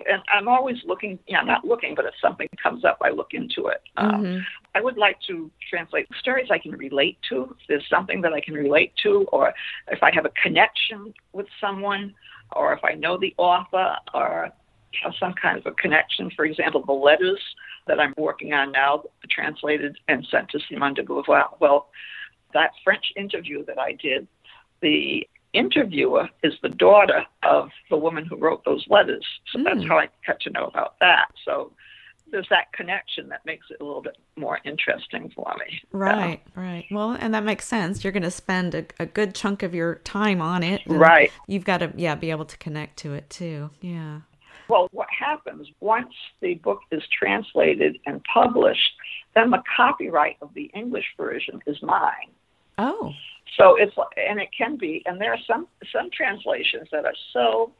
and 0.07 0.23
I'm 0.33 0.49
always 0.49 0.77
looking. 0.85 1.19
Yeah, 1.27 1.39
I'm 1.39 1.47
not 1.47 1.65
looking, 1.65 1.95
but 1.95 2.05
if 2.05 2.15
something 2.21 2.49
comes 2.63 2.85
up, 2.85 2.99
I 3.03 3.11
look 3.11 3.33
into 3.33 3.69
it. 3.69 3.83
Um, 3.97 4.11
mm-hmm. 4.11 4.39
I 4.75 4.81
would 4.81 4.97
like 4.97 5.19
to 5.29 5.51
translate 5.71 6.09
stories 6.19 6.49
I 6.51 6.59
can 6.59 6.73
relate 6.73 7.19
to. 7.31 7.57
If 7.61 7.67
there's 7.69 7.89
something 7.89 8.21
that 8.23 8.33
I 8.33 8.41
can 8.41 8.55
relate 8.55 8.93
to, 9.05 9.27
or 9.33 9.53
if 9.91 10.03
I 10.03 10.11
have 10.15 10.25
a 10.25 10.33
connection 10.43 11.15
with 11.33 11.47
someone, 11.61 12.15
or 12.53 12.73
if 12.73 12.81
I 12.85 12.95
know 12.95 13.19
the 13.19 13.35
author, 13.39 13.97
or 14.13 14.51
have 15.03 15.13
some 15.19 15.35
kind 15.41 15.59
of 15.59 15.67
a 15.67 15.73
connection. 15.73 16.31
For 16.37 16.45
example, 16.45 16.85
the 16.85 16.93
letters 16.93 17.41
that 17.87 18.01
I'm 18.01 18.15
working 18.17 18.53
on 18.53 18.73
now, 18.73 19.05
translated 19.31 19.97
and 20.09 20.27
sent 20.31 20.51
to 20.51 20.61
Simone 20.69 20.95
de 20.95 21.03
Beauvoir. 21.03 21.49
Well, 21.61 21.89
that 22.53 22.71
French 22.83 23.05
interview 23.17 23.65
that 23.67 23.79
I 23.79 23.93
did, 23.93 24.27
the 24.81 25.27
interviewer 25.55 26.29
is 26.43 26.55
the 26.63 26.69
daughter 26.69 27.25
of 27.43 27.71
the 27.91 27.97
woman 27.97 28.27
who 28.27 28.37
wrote 28.37 28.65
those 28.65 28.85
letters. 28.89 29.25
So 29.53 29.59
mm. 29.59 29.65
that's 29.65 29.81
hmm. 29.81 29.89
how 29.89 29.99
I 29.99 30.09
got 30.27 30.41
to 30.41 30.51
know 30.51 30.67
about 30.67 30.97
that. 31.01 31.29
So 31.45 31.73
there's 32.31 32.49
that 32.51 32.73
connection 32.73 33.29
that 33.29 33.47
makes 33.47 33.67
it 33.71 33.77
a 33.81 33.85
little 33.85 34.03
bit 34.03 34.17
more 34.37 34.59
interesting 34.65 35.31
for 35.35 35.55
me. 35.59 35.81
Right, 35.93 36.43
right. 36.57 36.85
Well, 36.91 37.13
and 37.13 37.33
that 37.33 37.45
makes 37.45 37.67
sense. 37.67 38.03
You're 38.03 38.13
going 38.13 38.25
to 38.25 38.31
spend 38.31 38.75
a, 38.75 38.85
a, 38.99 39.07
good 39.07 39.35
chunk 39.37 39.63
of 39.63 39.73
your 39.75 39.97
time 39.97 40.41
on 40.43 40.65
it. 40.65 40.83
Right. 40.87 41.31
You've 41.47 41.65
got 41.65 41.79
to, 41.79 41.93
yeah, 41.97 42.17
be 42.17 42.31
able 42.31 42.45
to 42.47 42.57
connect 42.59 42.97
to 42.99 43.15
it 43.15 43.31
too. 43.31 43.71
Yeah. 43.81 44.21
Well, 44.69 44.89
what 44.91 45.09
happens 45.17 45.69
once 45.81 46.15
the 46.41 46.55
book 46.55 46.81
is 46.91 47.03
translated 47.17 47.99
and 48.07 48.21
published, 48.25 48.93
then 49.35 49.51
the 49.51 49.63
copyright 49.77 50.37
of 50.43 50.53
the 50.55 50.71
English 50.75 51.07
version 51.17 51.61
is 51.67 51.81
mine. 51.83 52.34
Oh. 52.79 53.13
So 53.57 53.77
it's 53.77 53.95
and 54.17 54.41
it 54.41 54.49
can 54.57 54.77
be, 54.77 55.03
and 55.07 55.21
there 55.21 55.33
are 55.33 55.39
some 55.47 55.69
some 55.93 56.11
translations 56.11 56.89
that 56.91 57.05
are 57.05 57.15
so 57.33 57.73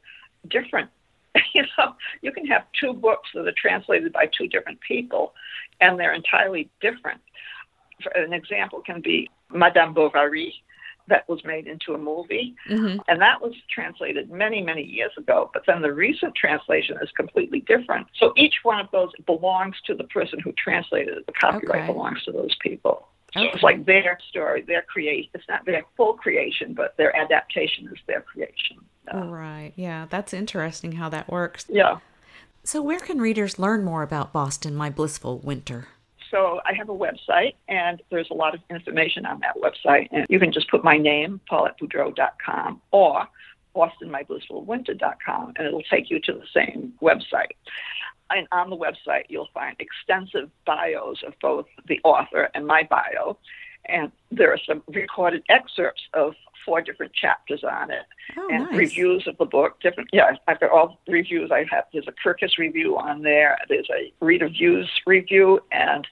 different. 0.49 0.91
you 1.55 1.65
know, 1.79 1.95
you 2.23 2.31
can 2.31 2.47
have 2.47 2.65
two 2.79 2.93
books 2.93 3.31
that 3.35 3.47
are 3.47 3.55
translated 3.57 4.13
by 4.13 4.27
two 4.27 4.47
different 4.47 4.79
people, 4.81 5.35
and 5.81 5.99
they're 5.99 6.15
entirely 6.15 6.71
different. 6.81 7.21
For 8.03 8.11
an 8.11 8.33
example 8.33 8.83
can 8.83 9.01
be 9.01 9.31
Madame 9.51 9.95
Bovary, 9.95 10.55
that 11.09 11.29
was 11.29 11.45
made 11.45 11.67
into 11.67 11.95
a 11.95 11.99
movie, 11.99 12.55
mm-hmm. 12.69 12.99
and 13.09 13.21
that 13.21 13.41
was 13.41 13.53
translated 13.71 14.31
many 14.31 14.63
many 14.63 14.83
years 14.83 15.13
ago. 15.19 15.51
But 15.53 15.65
then 15.67 15.83
the 15.83 15.93
recent 15.93 16.35
translation 16.35 16.97
is 17.03 17.11
completely 17.17 17.61
different. 17.61 18.07
So 18.19 18.33
each 18.37 18.55
one 18.63 18.81
of 18.81 18.89
those 18.93 19.11
belongs 19.27 19.77
to 19.87 19.95
the 19.95 20.05
person 20.05 20.41
who 20.41 20.53
translated 20.53 21.19
it. 21.19 21.27
The 21.27 21.33
copyright 21.33 21.85
okay. 21.85 21.93
belongs 21.93 22.23
to 22.25 22.33
those 22.33 22.55
people. 22.61 23.09
Okay. 23.37 23.51
It's 23.53 23.63
like 23.63 23.85
their 23.85 24.19
story, 24.29 24.63
their 24.63 24.83
creation. 24.83 25.31
It's 25.35 25.49
not 25.49 25.65
their 25.67 25.83
full 25.97 26.15
creation, 26.15 26.73
but 26.75 26.97
their 26.97 27.15
adaptation 27.17 27.89
is 27.89 27.99
their 28.07 28.21
creation. 28.21 28.79
Uh, 29.13 29.27
right. 29.27 29.73
Yeah, 29.77 30.07
that's 30.09 30.33
interesting 30.33 30.93
how 30.93 31.09
that 31.09 31.29
works. 31.29 31.67
Yeah. 31.69 31.99
So, 32.63 32.81
where 32.81 33.01
can 33.01 33.21
readers 33.21 33.59
learn 33.59 33.85
more 33.85 34.03
about 34.03 34.33
Boston, 34.33 34.75
My 34.75 34.89
Blissful 34.89 35.41
Winter? 35.41 35.89
So, 36.31 36.61
I 36.65 36.73
have 36.75 36.89
a 36.89 36.95
website, 36.95 37.55
and 37.69 38.01
there's 38.11 38.31
a 38.31 38.35
lot 38.35 38.55
of 38.55 38.61
information 38.71 39.27
on 39.27 39.41
that 39.41 39.57
website. 39.57 40.09
And 40.13 40.27
you 40.31 40.39
can 40.39 40.53
just 40.53 40.71
put 40.71 40.83
my 40.83 40.97
name, 40.97 41.41
pauletteBoudreau.com, 41.51 42.81
or 42.93 43.29
bostonmyblissfulwinter.com, 43.77 45.53
and 45.57 45.67
it'll 45.67 45.83
take 45.83 46.09
you 46.09 46.21
to 46.21 46.33
the 46.33 46.47
same 46.55 46.95
website 47.03 47.53
and 48.31 48.47
on 48.53 48.71
the 48.71 48.77
website, 48.77 49.25
you'll 49.29 49.49
find 49.53 49.77
extensive 49.79 50.51
bios 50.67 51.23
of 51.27 51.35
both 51.41 51.67
the 51.87 52.01
author 52.05 52.49
and 52.55 52.67
my 52.67 52.83
bio. 52.89 53.39
And 53.87 54.11
there 54.31 54.51
are 54.51 54.59
some 54.67 54.83
recorded 54.89 55.43
excerpts 55.49 56.03
of 56.15 56.35
four 56.65 56.81
different 56.81 57.13
chapters 57.13 57.63
on 57.63 57.91
it 57.91 58.05
oh, 58.39 58.49
and 58.51 58.65
nice. 58.65 58.77
reviews 58.77 59.27
of 59.27 59.37
the 59.37 59.45
book. 59.45 59.81
Different, 59.81 60.09
yeah, 60.13 60.37
I've 60.49 60.61
got 60.61 60.71
all 60.71 61.01
reviews. 61.07 61.51
I 61.53 61.67
have 61.71 61.85
there's 61.93 62.09
a 62.09 62.13
Kirkus 62.13 62.57
review 62.59 62.97
on 62.97 63.23
there. 63.23 63.59
There's 63.69 63.89
a 63.91 64.13
Reader 64.25 64.49
Views 64.49 64.91
review, 65.07 65.61
and 65.71 66.07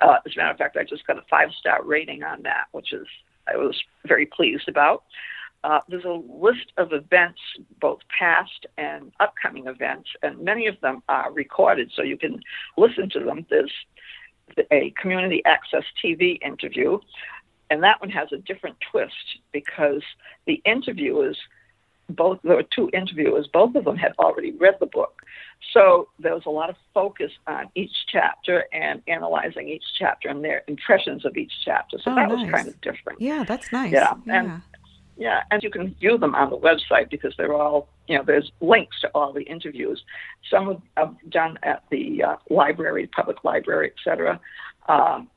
uh, 0.00 0.18
as 0.24 0.32
a 0.36 0.38
matter 0.38 0.52
of 0.52 0.58
fact, 0.58 0.76
I 0.76 0.84
just 0.84 1.06
got 1.06 1.18
a 1.18 1.24
five 1.28 1.48
star 1.58 1.82
rating 1.82 2.22
on 2.22 2.42
that, 2.42 2.66
which 2.72 2.92
is 2.92 3.06
I 3.52 3.56
was 3.56 3.76
very 4.06 4.26
pleased 4.26 4.68
about. 4.68 5.04
Uh, 5.64 5.80
there's 5.88 6.04
a 6.04 6.08
list 6.28 6.72
of 6.76 6.92
events, 6.92 7.40
both 7.80 7.98
past 8.16 8.66
and 8.76 9.10
upcoming 9.18 9.66
events, 9.66 10.08
and 10.22 10.38
many 10.38 10.66
of 10.66 10.80
them 10.80 11.02
are 11.08 11.32
recorded, 11.32 11.90
so 11.94 12.02
you 12.02 12.16
can 12.16 12.40
listen 12.76 13.10
to 13.10 13.20
them. 13.20 13.44
There's 13.50 13.72
a 14.70 14.90
community 15.00 15.42
access 15.44 15.82
TV 16.02 16.38
interview, 16.42 16.98
and 17.70 17.82
that 17.82 18.00
one 18.00 18.10
has 18.10 18.28
a 18.32 18.38
different 18.38 18.76
twist 18.90 19.12
because 19.52 20.02
the 20.46 20.62
interviewers 20.64 21.36
both 22.10 22.38
there 22.42 22.56
were 22.56 22.62
two 22.74 22.88
interviewers. 22.94 23.46
Both 23.52 23.74
of 23.74 23.84
them 23.84 23.96
had 23.98 24.12
already 24.18 24.52
read 24.52 24.76
the 24.80 24.86
book, 24.86 25.20
so 25.74 26.08
there 26.18 26.32
was 26.34 26.44
a 26.46 26.50
lot 26.50 26.70
of 26.70 26.76
focus 26.94 27.30
on 27.46 27.66
each 27.74 27.92
chapter 28.10 28.64
and 28.72 29.02
analyzing 29.08 29.68
each 29.68 29.84
chapter 29.98 30.28
and 30.30 30.42
their 30.42 30.62
impressions 30.68 31.26
of 31.26 31.36
each 31.36 31.52
chapter. 31.66 31.98
So 31.98 32.12
Oh, 32.12 32.14
that 32.14 32.30
nice. 32.30 32.38
was 32.46 32.50
kind 32.50 32.68
of 32.68 32.80
different. 32.80 33.20
Yeah, 33.20 33.44
that's 33.46 33.70
nice. 33.72 33.92
Yeah, 33.92 34.14
yeah. 34.24 34.40
and- 34.40 34.62
Yeah, 35.20 35.42
and 35.50 35.64
you 35.64 35.70
can 35.70 35.94
view 35.94 36.16
them 36.16 36.36
on 36.36 36.48
the 36.50 36.56
website 36.56 37.10
because 37.10 37.34
they're 37.36 37.52
all, 37.52 37.88
you 38.06 38.16
know, 38.16 38.22
there's 38.24 38.52
links 38.60 39.00
to 39.00 39.08
all 39.16 39.32
the 39.32 39.42
interviews. 39.42 40.00
Some 40.48 40.68
of 40.68 40.80
are 40.96 41.12
done 41.28 41.58
at 41.64 41.82
the 41.90 42.22
uh, 42.22 42.36
library, 42.50 43.08
public 43.08 43.42
library, 43.42 43.90
et 43.92 44.00
cetera, 44.04 44.40
um, 44.88 45.28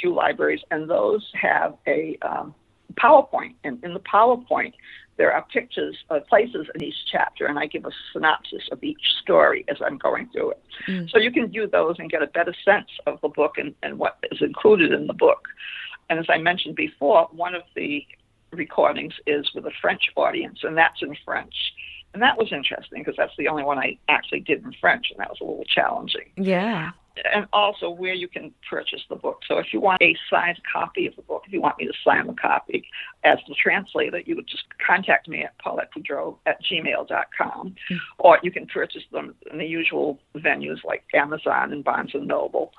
few 0.00 0.14
libraries, 0.14 0.60
and 0.70 0.88
those 0.88 1.30
have 1.34 1.76
a 1.86 2.16
um, 2.22 2.54
PowerPoint. 2.94 3.54
And 3.64 3.84
in 3.84 3.92
the 3.92 4.00
PowerPoint, 4.00 4.72
there 5.18 5.30
are 5.30 5.44
pictures 5.52 5.96
of 6.08 6.26
places 6.26 6.66
in 6.74 6.82
each 6.82 6.94
chapter, 7.10 7.44
and 7.44 7.58
I 7.58 7.66
give 7.66 7.84
a 7.84 7.90
synopsis 8.14 8.62
of 8.72 8.82
each 8.82 9.02
story 9.22 9.66
as 9.68 9.76
I'm 9.84 9.98
going 9.98 10.30
through 10.32 10.52
it. 10.52 10.62
Mm. 10.88 11.10
So 11.10 11.18
you 11.18 11.30
can 11.30 11.48
view 11.48 11.66
those 11.66 11.96
and 11.98 12.10
get 12.10 12.22
a 12.22 12.26
better 12.28 12.54
sense 12.64 12.88
of 13.06 13.20
the 13.20 13.28
book 13.28 13.58
and, 13.58 13.74
and 13.82 13.98
what 13.98 14.16
is 14.32 14.40
included 14.40 14.90
in 14.90 15.06
the 15.06 15.12
book. 15.12 15.48
And 16.08 16.18
as 16.18 16.26
I 16.30 16.38
mentioned 16.38 16.76
before, 16.76 17.28
one 17.30 17.54
of 17.54 17.62
the 17.76 18.06
recordings 18.52 19.14
is 19.26 19.50
with 19.54 19.66
a 19.66 19.72
French 19.80 20.02
audience, 20.16 20.60
and 20.62 20.76
that's 20.76 21.02
in 21.02 21.16
French. 21.24 21.54
And 22.14 22.22
that 22.22 22.36
was 22.36 22.52
interesting 22.52 23.00
because 23.00 23.14
that's 23.16 23.32
the 23.38 23.48
only 23.48 23.64
one 23.64 23.78
I 23.78 23.98
actually 24.08 24.40
did 24.40 24.62
in 24.64 24.72
French, 24.80 25.06
and 25.10 25.18
that 25.18 25.30
was 25.30 25.38
a 25.40 25.44
little 25.44 25.64
challenging. 25.64 26.30
yeah. 26.36 26.90
And 27.34 27.46
also 27.52 27.90
where 27.90 28.14
you 28.14 28.26
can 28.26 28.54
purchase 28.70 29.02
the 29.10 29.16
book. 29.16 29.40
So 29.46 29.58
if 29.58 29.66
you 29.74 29.80
want 29.80 30.00
a 30.00 30.16
signed 30.30 30.58
copy 30.72 31.06
of 31.06 31.14
the 31.14 31.20
book, 31.20 31.42
if 31.46 31.52
you 31.52 31.60
want 31.60 31.76
me 31.76 31.86
to 31.86 31.92
sign 32.02 32.26
the 32.26 32.32
copy 32.32 32.86
as 33.22 33.36
the 33.46 33.54
translator, 33.54 34.20
you 34.20 34.34
would 34.34 34.46
just 34.46 34.64
contact 34.84 35.28
me 35.28 35.44
at 35.44 35.52
pauletteboudreau 35.58 36.38
at 36.46 36.56
gmail.com. 36.64 37.74
Mm. 37.90 37.98
Or 38.18 38.38
you 38.42 38.50
can 38.50 38.66
purchase 38.66 39.02
them 39.12 39.34
in 39.50 39.58
the 39.58 39.66
usual 39.66 40.20
venues 40.36 40.82
like 40.84 41.04
Amazon 41.12 41.72
and 41.72 41.84
Barnes 41.84 42.12
and 42.14 42.26
Noble. 42.26 42.72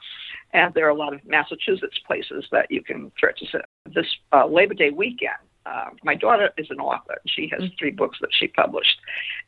And 0.52 0.74
there 0.74 0.88
are 0.88 0.90
a 0.90 0.96
lot 0.96 1.14
of 1.14 1.24
Massachusetts 1.26 2.00
places 2.08 2.46
that 2.52 2.72
you 2.72 2.82
can 2.82 3.12
purchase 3.22 3.50
it. 3.54 3.66
This 3.94 4.08
uh, 4.32 4.48
Labor 4.48 4.74
Day 4.74 4.90
weekend, 4.90 5.38
uh, 5.66 5.90
my 6.04 6.16
daughter 6.16 6.50
is 6.58 6.68
an 6.70 6.80
author. 6.80 7.20
She 7.28 7.48
has 7.50 7.62
Mm. 7.62 7.78
three 7.80 7.92
books 7.92 8.18
that 8.22 8.34
she 8.34 8.48
published, 8.48 9.00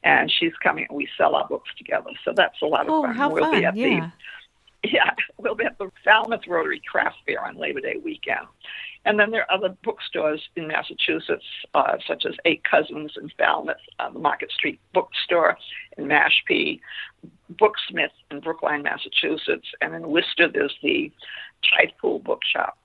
and 0.04 0.32
she's 0.32 0.54
coming. 0.63 0.86
and 0.89 0.97
We 0.97 1.08
sell 1.17 1.36
our 1.36 1.47
books 1.47 1.69
together, 1.78 2.12
so 2.23 2.34
that's 2.34 2.62
a 2.62 2.65
lot 2.65 2.86
of 2.88 2.91
Oh, 2.91 3.04
fun. 3.04 3.15
how 3.15 3.30
we'll 3.30 3.43
fun. 3.45 3.60
be 3.60 3.65
at 3.65 3.75
Yeah. 3.75 4.10
the 4.84 4.88
yeah, 4.91 5.12
we'll 5.38 5.56
be 5.56 5.65
at 5.65 5.78
the 5.78 5.91
Falmouth 6.04 6.45
Rotary 6.47 6.80
Craft 6.80 7.17
Fair 7.25 7.43
on 7.43 7.56
Labor 7.58 7.82
Day 7.82 7.95
weekend. 7.97 8.45
And 9.08 9.19
then 9.19 9.30
there 9.30 9.41
are 9.43 9.51
other 9.51 9.69
bookstores 9.84 10.47
in 10.56 10.67
Massachusetts, 10.67 11.45
uh, 11.75 11.97
such 12.08 12.25
as 12.25 12.36
Eight 12.45 12.63
Cousins 12.63 13.17
in 13.17 13.30
Falmouth, 13.38 13.78
uh, 13.99 14.10
the 14.10 14.17
Market 14.19 14.51
Street 14.51 14.80
Bookstore 14.93 15.58
in 15.97 16.06
Mashpee, 16.06 16.80
Booksmith 17.54 18.10
in 18.32 18.39
Brookline, 18.39 18.82
Massachusetts, 18.84 19.67
and 19.82 19.93
in 19.93 20.08
Worcester 20.08 20.47
there's 20.47 20.75
the 20.82 21.12
Tide 21.63 21.93
Pool 21.99 22.19
Bookshop. 22.19 22.78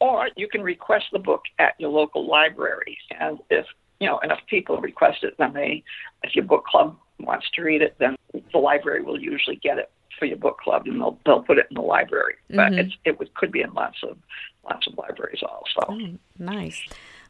Or 0.00 0.28
you 0.36 0.48
can 0.48 0.62
request 0.62 1.06
the 1.12 1.18
book 1.18 1.42
at 1.58 1.74
your 1.78 1.90
local 1.90 2.26
library, 2.28 2.98
and 3.18 3.38
if 3.50 3.66
you 3.98 4.06
know 4.06 4.18
enough 4.20 4.38
people 4.48 4.80
request 4.80 5.24
it, 5.24 5.34
then 5.38 5.52
they, 5.52 5.82
if 6.22 6.36
your 6.36 6.44
book 6.44 6.64
club 6.66 6.96
wants 7.18 7.50
to 7.54 7.62
read 7.62 7.82
it, 7.82 7.96
then 7.98 8.16
the 8.52 8.58
library 8.58 9.02
will 9.02 9.18
usually 9.18 9.56
get 9.56 9.78
it 9.78 9.90
for 10.18 10.26
your 10.26 10.36
book 10.36 10.58
club, 10.58 10.82
and 10.86 11.00
they'll 11.00 11.18
they'll 11.26 11.42
put 11.42 11.58
it 11.58 11.66
in 11.70 11.74
the 11.74 11.82
library. 11.82 12.34
But 12.50 12.72
Mhm. 12.72 12.78
it's 12.78 12.96
it 13.04 13.18
would, 13.18 13.34
could 13.34 13.50
be 13.50 13.60
in 13.60 13.72
lots 13.74 13.98
of 14.02 14.18
lots 14.64 14.86
of 14.86 14.96
libraries 14.96 15.42
also. 15.42 15.80
Oh, 15.88 16.18
nice. 16.38 16.82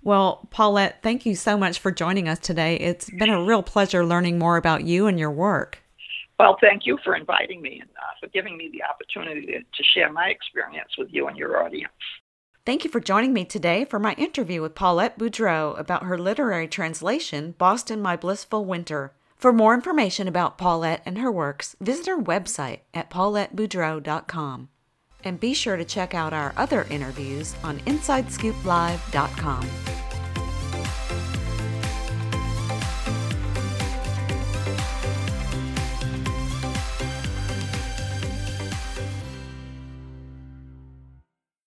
Well, 0.02 0.46
Paulette, 0.50 1.02
thank 1.02 1.26
you 1.26 1.35
so 1.35 1.57
much 1.57 1.78
for 1.78 1.90
joining 1.90 2.28
us 2.28 2.38
today. 2.38 2.76
It's 2.76 3.11
been 3.11 3.31
a 3.31 3.42
real 3.42 3.62
pleasure 3.62 4.04
learning 4.04 4.38
more 4.38 4.57
about 4.57 4.85
you 4.85 5.07
and 5.07 5.18
your 5.18 5.31
work. 5.31 5.78
Well, 6.38 6.57
thank 6.61 6.87
you 6.87 6.98
for 7.02 7.16
inviting 7.16 7.61
me 7.61 7.81
and 7.81 7.90
uh, 7.90 8.14
for 8.20 8.28
giving 8.28 8.57
me 8.57 8.70
the 8.72 8.85
opportunity 8.85 9.46
to, 9.46 9.59
to 9.59 9.85
share 9.94 10.12
my 10.12 10.28
experience 10.28 10.90
with 10.96 11.09
you 11.11 11.26
and 11.26 11.37
your 11.37 11.62
audience. 11.62 11.92
Thank 12.68 12.85
you 12.85 12.90
for 12.90 13.00
joining 13.00 13.33
me 13.33 13.46
today 13.46 13.87
for 13.87 13.98
my 13.98 14.12
interview 14.18 14.61
with 14.61 14.74
Paulette 14.74 15.18
Boudreau 15.18 15.78
about 15.78 16.02
her 16.02 16.18
literary 16.18 16.68
translation, 16.68 17.54
Boston 17.57 18.02
My 18.02 18.14
Blissful 18.14 18.66
Winter. 18.66 19.14
For 19.38 19.54
more 19.54 19.72
information 19.72 20.28
about 20.28 20.59
Paulette 20.59 21.00
and 21.07 21.16
her 21.16 21.33
works, 21.33 21.76
visit 21.81 22.09
her 22.09 22.18
website 22.18 22.81
at 22.92 23.09
pauletteboudreau.com. 23.09 24.68
And 25.24 25.40
be 25.40 25.54
sure 25.54 25.78
to 25.78 25.85
check 25.87 26.12
out 26.12 26.35
our 26.35 26.52
other 26.59 26.87
interviews 26.90 27.57
on 27.64 27.78
InsideScoopLive.com. 27.87 30.07